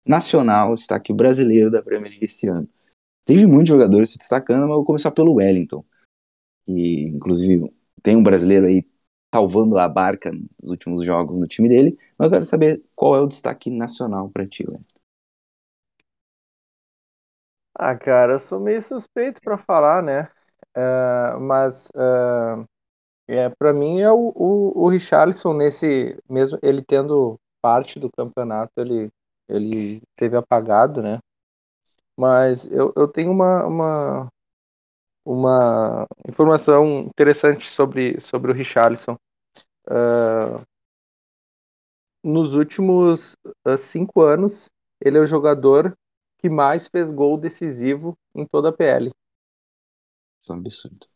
[0.05, 2.67] nacional, o destaque brasileiro da Premier League esse ano.
[3.25, 5.83] Teve muitos jogadores se destacando, mas eu vou começar pelo Wellington,
[6.65, 8.85] que inclusive tem um brasileiro aí
[9.33, 13.19] salvando a barca nos últimos jogos no time dele, mas eu quero saber qual é
[13.19, 14.98] o destaque nacional para ti, Wellington.
[17.81, 20.23] Ah, cara, eu sou meio suspeito para falar, né?
[20.77, 22.65] Uh, mas uh,
[23.27, 28.73] é, para mim é o, o, o Richarlison nesse mesmo ele tendo parte do campeonato
[28.77, 29.09] ele
[29.49, 31.19] ele teve apagado, né?
[32.17, 34.29] Mas eu, eu tenho uma, uma
[35.25, 39.17] uma informação interessante sobre sobre o Richarlison.
[39.89, 40.61] Uh,
[42.23, 43.35] nos últimos
[43.77, 44.69] cinco anos
[45.03, 45.93] ele é o jogador
[46.39, 49.11] que mais fez gol decisivo em toda a PL.
[50.41, 51.07] Isso é um absurdo.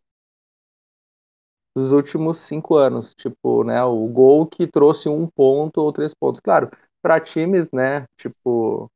[1.75, 6.39] Dos últimos cinco anos, tipo, né, o gol que trouxe um ponto ou três pontos.
[6.39, 6.69] Claro,
[7.01, 8.87] para times, né, tipo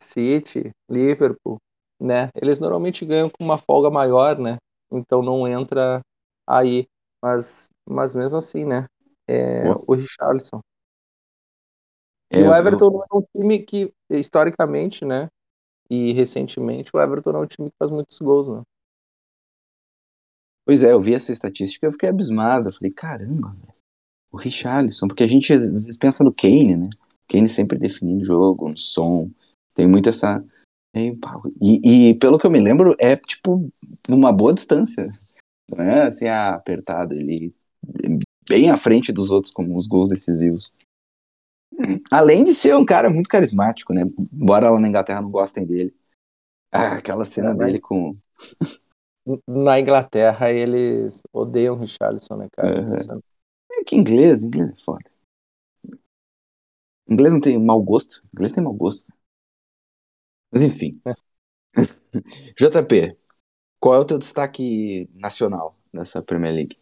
[0.00, 1.58] City, Liverpool,
[2.00, 4.56] né, eles normalmente ganham com uma folga maior, né,
[4.90, 6.00] então não entra
[6.46, 6.86] aí.
[7.22, 8.86] Mas, mas mesmo assim, né,
[9.28, 10.60] é o Richarlison.
[12.30, 13.02] É, e o Everton eu...
[13.02, 15.28] é um time que, historicamente, né,
[15.92, 18.62] e recentemente o Everton é um time que faz muitos gols, né?
[20.64, 22.68] Pois é, eu vi essa estatística e fiquei abismado.
[22.68, 23.54] Eu falei, caramba,
[24.32, 26.88] o Richarlison, porque a gente às vezes pensa no Kane, né?
[27.28, 29.30] Kane sempre definindo o jogo, no som,
[29.74, 30.42] tem muito essa.
[30.94, 33.70] E, e, pelo que eu me lembro, é tipo
[34.08, 35.12] numa boa distância.
[35.70, 37.54] Não é assim, ah, apertado, ele
[38.48, 40.72] bem à frente dos outros como os gols decisivos.
[42.10, 44.02] Além de ser um cara muito carismático, né?
[44.34, 45.94] Embora lá na Inglaterra não gostem dele.
[46.70, 48.16] Ah, aquela cena é, dele com.
[49.46, 52.80] Na Inglaterra eles odeiam o Richarlison, né, cara?
[52.80, 53.22] Uhum.
[53.70, 55.08] É que inglês, inglês é foda.
[57.08, 58.20] Inglês não tem mau gosto.
[58.34, 59.12] Inglês tem mau gosto.
[60.50, 61.00] Mas enfim.
[61.06, 61.14] É.
[62.58, 63.16] JP,
[63.78, 66.76] qual é o teu destaque nacional nessa Premier League?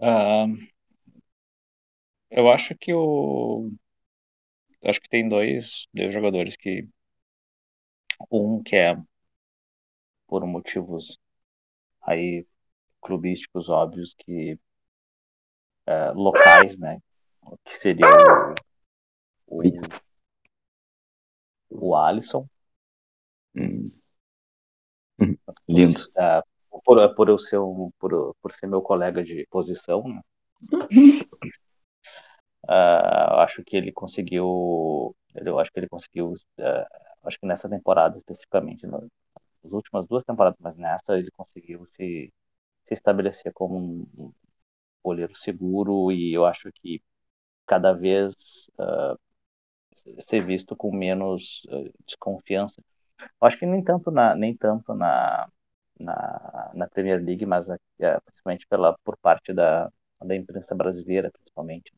[0.00, 0.58] Um,
[2.32, 3.70] eu acho que o.
[4.84, 6.88] Acho que tem dois, dois jogadores que.
[8.30, 8.96] Um que é
[10.26, 11.18] por motivos
[12.00, 12.46] aí
[13.00, 14.58] clubísticos óbvios que
[15.86, 17.00] é, locais, né?
[17.64, 18.06] Que seria
[19.46, 19.62] o, o,
[21.70, 22.48] o Alisson.
[23.54, 23.84] Hum.
[25.68, 26.00] Lindo.
[26.16, 26.42] É,
[26.84, 30.22] por, por, eu ser um, por, por ser meu colega de posição, né?
[32.64, 36.86] Uh, acho que ele conseguiu, eu acho que ele conseguiu, uh,
[37.24, 39.02] acho que nessa temporada especificamente, nas
[39.72, 42.32] últimas duas temporadas, mas nessa ele conseguiu se,
[42.84, 44.32] se estabelecer como um,
[45.04, 47.02] goleiro seguro e eu acho que
[47.66, 48.34] cada vez
[48.78, 49.18] uh,
[50.22, 51.62] ser visto com menos
[52.06, 52.82] desconfiança.
[53.20, 55.48] Eu acho que nem tanto na, nem tanto na,
[56.00, 57.66] na, na Premier League, mas
[58.24, 59.90] principalmente pela, por parte da,
[60.24, 61.92] da imprensa brasileira, principalmente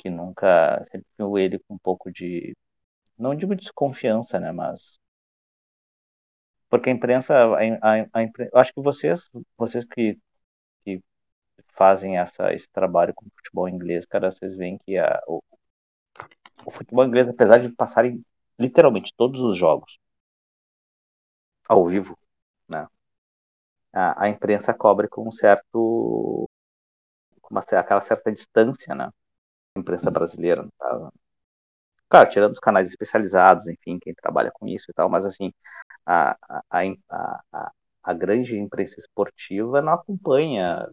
[0.00, 2.56] que nunca sempre viu ele com um pouco de
[3.18, 4.98] não digo desconfiança, né, mas
[6.68, 7.58] porque a imprensa, a,
[8.02, 10.18] a, a imprensa, acho que vocês, vocês que,
[10.84, 11.02] que
[11.74, 15.42] fazem essa, esse trabalho com o futebol inglês, cara, vocês veem que a, o,
[16.64, 18.24] o futebol inglês, apesar de passarem
[18.58, 19.98] literalmente todos os jogos
[21.68, 22.18] ao vivo,
[22.68, 22.86] né,
[23.92, 26.48] a, a imprensa cobre com um certo,
[27.42, 29.10] com uma, aquela certa distância, né,
[29.80, 31.12] imprensa brasileira, no caso.
[32.08, 35.52] Claro, tirando os canais especializados, enfim, quem trabalha com isso e tal, mas assim,
[36.04, 36.36] a,
[36.70, 36.82] a,
[37.52, 37.72] a,
[38.02, 40.88] a grande imprensa esportiva não acompanha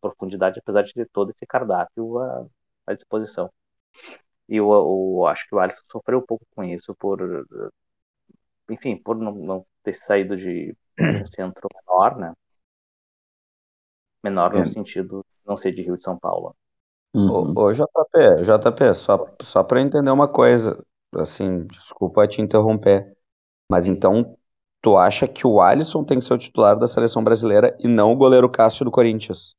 [0.00, 2.46] profundidade, apesar de ter todo esse cardápio à,
[2.86, 3.50] à disposição.
[4.48, 7.20] E eu, eu, acho que o Alisson sofreu um pouco com isso, por,
[8.68, 12.34] enfim, por não, não ter saído de um centro menor, né?
[14.22, 14.68] Menor no é.
[14.68, 16.54] sentido não ser de Rio de São Paulo.
[17.14, 17.52] Uhum.
[17.56, 20.82] Ô, ô, JP, JP, só, só para entender uma coisa,
[21.14, 23.16] assim, desculpa te interromper,
[23.70, 24.36] mas então
[24.80, 28.12] tu acha que o Alisson tem que ser o titular da seleção brasileira e não
[28.12, 29.54] o goleiro Cássio do Corinthians?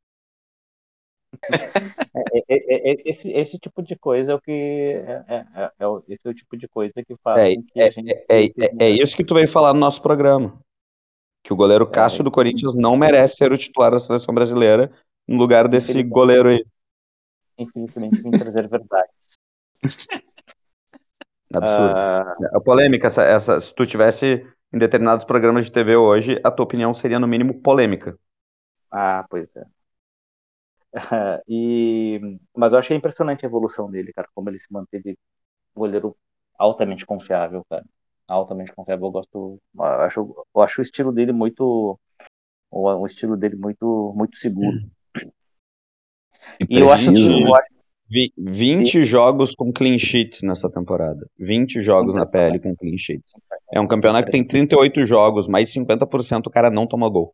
[2.13, 5.45] É, é, é, esse, esse tipo de coisa é o que é, é,
[5.79, 8.89] é, esse é o tipo de coisa que faz é, que a gente é, é,
[8.89, 10.59] isso que tu veio falar no nosso programa
[11.43, 14.91] que o goleiro Cássio do Corinthians não merece ser o titular da seleção brasileira
[15.27, 16.65] no lugar desse goleiro aí.
[17.57, 19.09] Infelizmente, vim trazer verdade.
[21.53, 21.93] Absurdo.
[21.93, 22.57] Uh...
[22.57, 26.63] A polêmica, essa, essa, se tu tivesse em determinados programas de TV hoje, a tua
[26.63, 28.17] opinião seria no mínimo polêmica.
[28.89, 29.65] Ah, pois é.
[31.47, 32.19] e,
[32.55, 35.17] mas eu achei impressionante a evolução dele, cara, como ele se manteve
[35.75, 36.15] goleiro
[36.57, 37.85] altamente confiável, cara.
[38.27, 39.07] Altamente confiável.
[39.07, 39.61] Eu gosto.
[39.75, 41.99] Eu acho, eu acho o estilo dele muito.
[42.69, 44.77] O, estilo dele muito, muito seguro.
[46.59, 47.43] E, e eu acho que.
[47.43, 47.81] Eu acho,
[48.37, 49.05] 20 e...
[49.05, 51.25] jogos com clean sheets nessa temporada.
[51.39, 53.31] 20 jogos na PL com clean sheets.
[53.73, 57.33] É um campeonato que tem 38 jogos, mais 50% o cara não toma gol.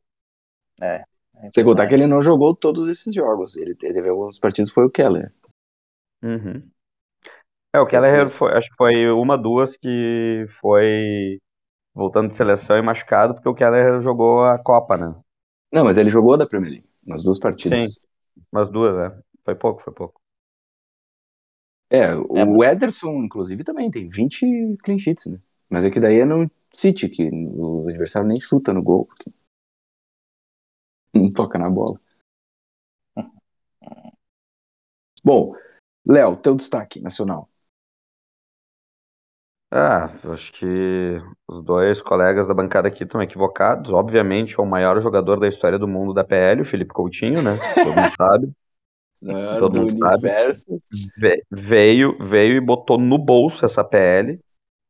[0.79, 1.03] É.
[1.37, 3.55] é Sem contar que ele não jogou todos esses jogos.
[3.55, 5.33] Ele teve alguns partidos, foi o Keller.
[6.23, 6.61] Uhum.
[7.73, 11.39] É, o Keller foi, acho que foi uma, duas que foi
[11.93, 15.15] voltando de seleção e machucado, porque o Keller jogou a Copa, né?
[15.73, 17.95] Não, mas ele jogou da Premier League, nas duas partidas.
[17.95, 18.06] Sim,
[18.51, 19.17] umas duas, é.
[19.43, 20.21] Foi pouco, foi pouco.
[21.89, 22.73] É, é o mas...
[22.73, 25.39] Ederson, inclusive, também tem 20 clean sheets, né?
[25.69, 29.31] Mas é que daí é no City, que o adversário nem chuta no gol, porque
[31.13, 31.99] não toca na bola.
[35.23, 35.53] Bom,
[36.05, 37.49] Léo, teu destaque nacional.
[39.69, 43.91] Ah, eu acho que os dois colegas da bancada aqui estão equivocados.
[43.91, 47.51] Obviamente, é o maior jogador da história do mundo da PL, o Felipe Coutinho, né?
[47.75, 48.51] Todo mundo sabe.
[49.21, 50.65] Não, Todo mundo universo.
[50.89, 51.43] sabe.
[51.51, 54.39] Veio, veio e botou no bolso essa PL.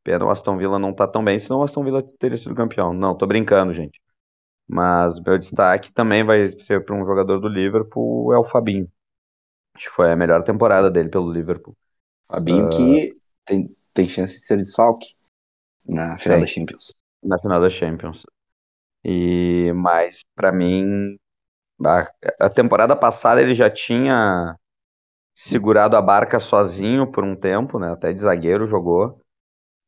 [0.04, 2.92] Pena o Aston Villa não tá tão bem, senão o Aston Villa teria sido campeão.
[2.92, 4.00] Não, tô brincando, gente.
[4.68, 8.88] Mas meu destaque também vai ser para um jogador do Liverpool, é o Fabinho.
[9.74, 11.76] Acho que foi a melhor temporada dele pelo Liverpool.
[12.26, 12.70] Fabinho uh...
[12.70, 15.08] que tem, tem chance de ser desfalque
[15.88, 16.96] na final Sim, da Champions.
[17.22, 18.22] Na final da Champions.
[19.04, 21.18] E mas para mim
[21.84, 22.10] a,
[22.46, 24.56] a temporada passada ele já tinha
[25.34, 27.92] segurado a barca sozinho por um tempo, né?
[27.92, 29.20] Até de zagueiro jogou.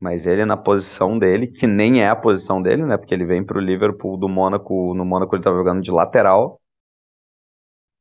[0.01, 2.97] Mas ele na posição dele, que nem é a posição dele, né?
[2.99, 6.61] Porque ele vem pro Liverpool do Mônaco, no Mônaco ele tava jogando de lateral.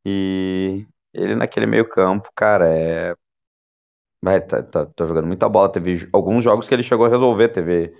[0.05, 3.15] E ele naquele meio-campo, cara, é.
[4.21, 5.71] Vai, tá, tá, tá, jogando muita bola.
[5.71, 7.49] Teve alguns jogos que ele chegou a resolver.
[7.49, 7.93] Teve.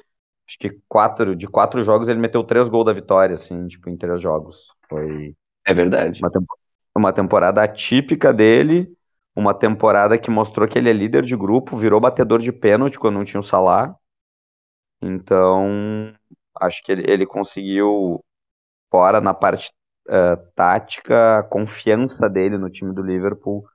[0.47, 3.97] Acho que quatro, de quatro jogos ele meteu três gols da vitória, assim, tipo, em
[3.97, 4.67] três jogos.
[4.89, 5.35] Foi.
[5.65, 6.21] É verdade.
[6.21, 6.31] Uma,
[6.95, 8.91] uma temporada atípica dele.
[9.35, 13.15] Uma temporada que mostrou que ele é líder de grupo, virou batedor de pênalti quando
[13.15, 13.95] não tinha o Salah.
[15.01, 16.13] Então,
[16.59, 18.21] acho que ele, ele conseguiu,
[18.91, 19.71] fora na parte
[20.09, 23.65] uh, tática, a confiança dele no time do Liverpool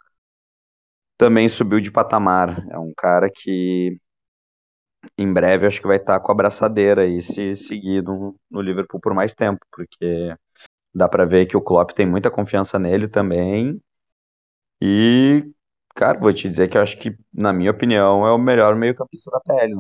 [1.17, 2.67] também subiu de patamar.
[2.71, 3.99] É um cara que
[5.19, 9.15] em breve acho que vai estar com a abraçadeira e se seguir no, Liverpool por
[9.15, 10.35] mais tempo, porque
[10.95, 13.81] dá para ver que o Klopp tem muita confiança nele também.
[14.81, 15.45] E,
[15.95, 19.31] cara, vou te dizer que eu acho que, na minha opinião, é o melhor meio-campista
[19.31, 19.75] da PL.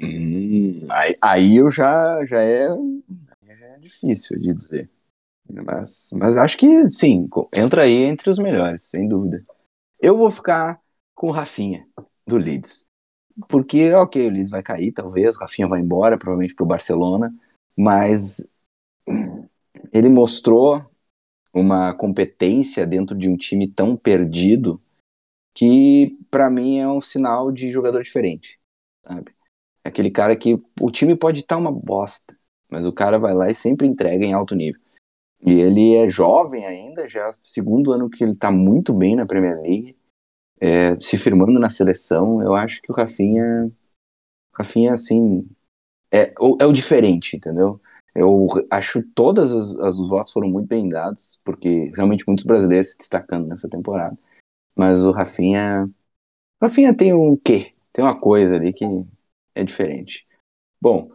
[0.00, 2.68] Hum, aí, aí eu já, já é
[3.80, 4.90] difícil de dizer.
[5.48, 9.44] Mas, mas acho que sim, entra aí entre os melhores, sem dúvida.
[10.00, 10.80] Eu vou ficar
[11.14, 11.86] com o Rafinha,
[12.26, 12.86] do Leeds.
[13.48, 17.34] Porque, ok, o Leeds vai cair, talvez, o Rafinha vai embora, provavelmente para o Barcelona,
[17.76, 18.46] mas
[19.92, 20.84] ele mostrou
[21.52, 24.80] uma competência dentro de um time tão perdido
[25.54, 28.60] que, para mim, é um sinal de jogador diferente,
[29.04, 29.34] sabe?
[29.82, 32.36] Aquele cara que o time pode estar tá uma bosta,
[32.70, 34.80] mas o cara vai lá e sempre entrega em alto nível.
[35.40, 39.60] E ele é jovem ainda, já segundo ano que ele está muito bem na Premier
[39.60, 39.96] League,
[40.60, 42.42] é, se firmando na seleção.
[42.42, 43.70] Eu acho que o Rafinha,
[44.52, 45.48] Rafinha assim,
[46.12, 47.80] é, é o diferente, entendeu?
[48.14, 52.90] Eu acho que todas as, as votos foram muito bem dados, porque realmente muitos brasileiros
[52.90, 54.18] se destacando nessa temporada.
[54.76, 55.88] Mas o Rafinha,
[56.60, 57.74] o Rafinha tem um quê?
[57.92, 58.84] Tem uma coisa ali que
[59.54, 60.26] é diferente.
[60.80, 61.12] Bom,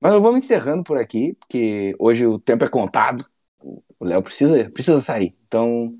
[0.00, 3.24] mas vamos encerrando por aqui, porque hoje o tempo é contado.
[4.02, 5.32] O Léo precisa, precisa sair.
[5.46, 5.96] Então,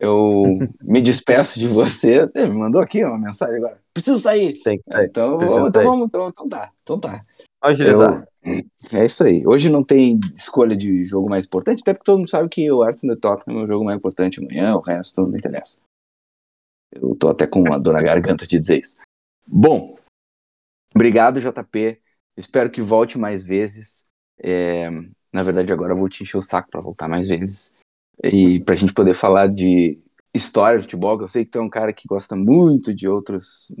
[0.00, 2.22] eu me despeço de você.
[2.22, 3.78] Você me mandou aqui uma mensagem agora.
[3.92, 4.58] Preciso sair.
[4.62, 5.04] Tem que sair.
[5.04, 6.72] Então, vamos, então, vamos, então, então tá.
[6.82, 7.26] Então tá.
[7.62, 8.26] Agilizar.
[8.42, 9.46] Eu, é isso aí.
[9.46, 12.82] Hoje não tem escolha de jogo mais importante, até porque todo mundo sabe que o
[12.82, 15.76] Arsenal Tottenham é o jogo mais importante amanhã, o resto não interessa.
[16.90, 18.96] Eu tô até com a dor na garganta de dizer isso.
[19.46, 19.98] Bom,
[20.94, 22.00] obrigado, JP.
[22.34, 24.04] Espero que volte mais vezes.
[24.42, 24.88] É,
[25.32, 27.72] na verdade, agora eu vou te encher o saco para voltar mais vezes.
[28.22, 29.98] E pra gente poder falar de
[30.34, 33.08] história de futebol, que eu sei que tu é um cara que gosta muito de
[33.08, 33.74] outros,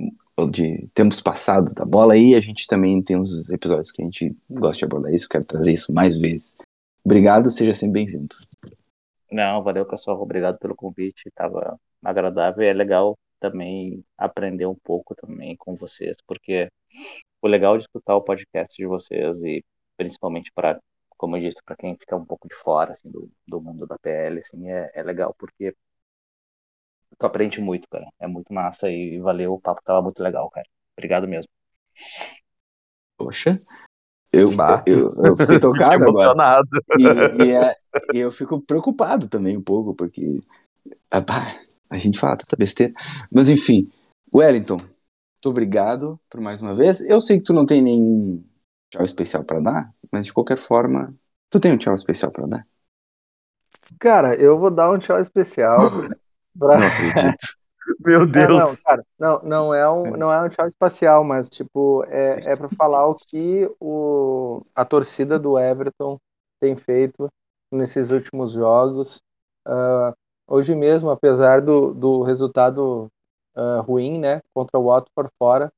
[0.50, 4.36] de tempos passados da bola, e a gente também tem uns episódios que a gente
[4.50, 6.56] gosta de abordar isso, quero trazer isso mais vezes.
[7.04, 8.34] Obrigado, seja sempre bem-vindo.
[9.30, 10.20] Não, valeu, pessoal.
[10.20, 11.30] Obrigado pelo convite.
[11.34, 16.68] Tava agradável e é legal também aprender um pouco também com vocês, porque
[17.40, 19.64] o legal de escutar o podcast de vocês e
[19.96, 20.78] principalmente para,
[21.22, 23.96] como eu disse, para quem fica um pouco de fora assim do, do mundo da
[23.96, 25.72] PL, assim, é, é legal porque
[27.16, 28.04] tu aprende muito, cara.
[28.18, 30.66] É muito massa e valeu, o papo tava muito legal, cara.
[30.96, 31.48] Obrigado mesmo.
[33.16, 33.56] Poxa,
[34.32, 34.50] eu,
[34.84, 36.60] eu, eu fiquei tocado agora.
[36.98, 37.76] E, e, é,
[38.12, 40.40] e, eu fico preocupado também um pouco, porque
[41.08, 41.24] ah,
[41.88, 42.92] a gente fala tanta besteira.
[43.32, 43.86] Mas enfim,
[44.34, 47.00] Wellington, muito obrigado por mais uma vez.
[47.02, 48.42] Eu sei que tu não tem nenhum
[48.92, 51.14] tchau especial para dar, mas de qualquer forma,
[51.48, 52.66] tu tem um tchau especial para dar?
[53.98, 55.78] Cara, eu vou dar um tchau especial.
[56.58, 56.78] pra...
[56.78, 57.56] Não acredito.
[57.98, 58.48] Meu Deus.
[58.48, 62.38] Não, não, cara, não, não é um, não é um tchau espacial, mas tipo é,
[62.46, 66.16] é para falar o que o, a torcida do Everton
[66.60, 67.28] tem feito
[67.72, 69.20] nesses últimos jogos.
[69.66, 70.14] Uh,
[70.46, 73.08] hoje mesmo, apesar do, do resultado
[73.56, 75.72] uh, ruim, né, contra o Watford fora,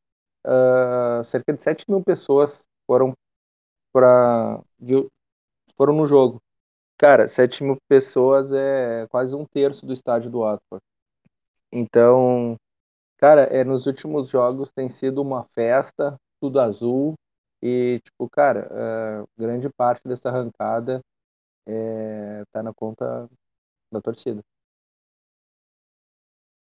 [0.47, 3.15] uh, cerca de 7 mil pessoas foram
[3.93, 4.61] para
[5.77, 6.41] foram no jogo.
[6.99, 10.83] Cara, 7 mil pessoas é quase um terço do estádio do Watford.
[11.73, 12.57] Então,
[13.17, 17.15] cara, é, nos últimos jogos tem sido uma festa, tudo azul.
[17.61, 21.01] E, tipo, cara, uh, grande parte dessa arrancada
[21.67, 23.29] é, tá na conta
[23.91, 24.43] da torcida.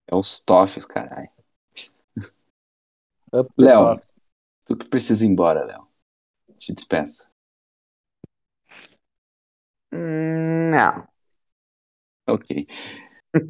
[0.07, 1.29] É os Toffs, caralho.
[3.59, 3.99] Léo,
[4.65, 5.94] tu que precisa ir embora, Léo.
[6.59, 7.29] Te dispensa.
[9.93, 11.07] Não.
[12.27, 12.65] Ok.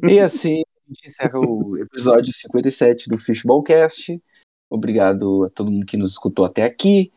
[0.09, 4.21] E assim, a gente encerra o episódio 57 do Fishballcast.
[4.69, 7.11] Obrigado a todo mundo que nos escutou até aqui.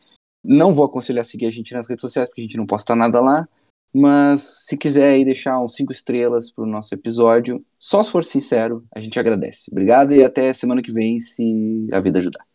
[0.44, 2.94] Não vou aconselhar a seguir a gente nas redes sociais, porque a gente não posta
[2.94, 3.48] nada lá.
[3.94, 8.84] Mas se quiser aí deixar uns 5 estrelas pro nosso episódio, só se for sincero,
[8.94, 9.70] a gente agradece.
[9.70, 12.46] Obrigado e até semana que vem, se a vida ajudar.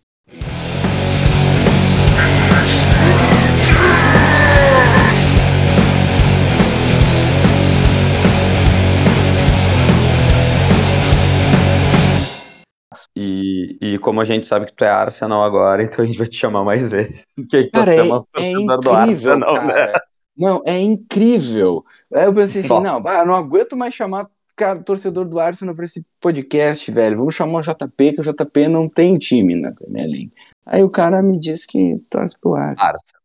[13.15, 16.27] E, e como a gente sabe que tu é Arsenal agora, então a gente vai
[16.27, 17.23] te chamar mais vezes.
[17.49, 19.73] Que a gente cara, é, é incrível, Arsenal, né?
[19.73, 19.91] cara.
[19.91, 19.99] Né?
[20.35, 21.85] Não, é incrível.
[22.13, 26.05] Aí eu pensei assim, não, não aguento mais chamar cara, torcedor do Arsenal pra esse
[26.19, 27.17] podcast, velho.
[27.17, 30.33] Vamos chamar o JP, que o JP não tem time na Premier League.
[30.65, 32.95] Aí o cara me disse que torce pro Arsenal.
[32.95, 33.21] Arsenal.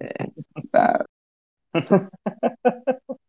[0.00, 0.26] É,
[0.70, 1.04] tá.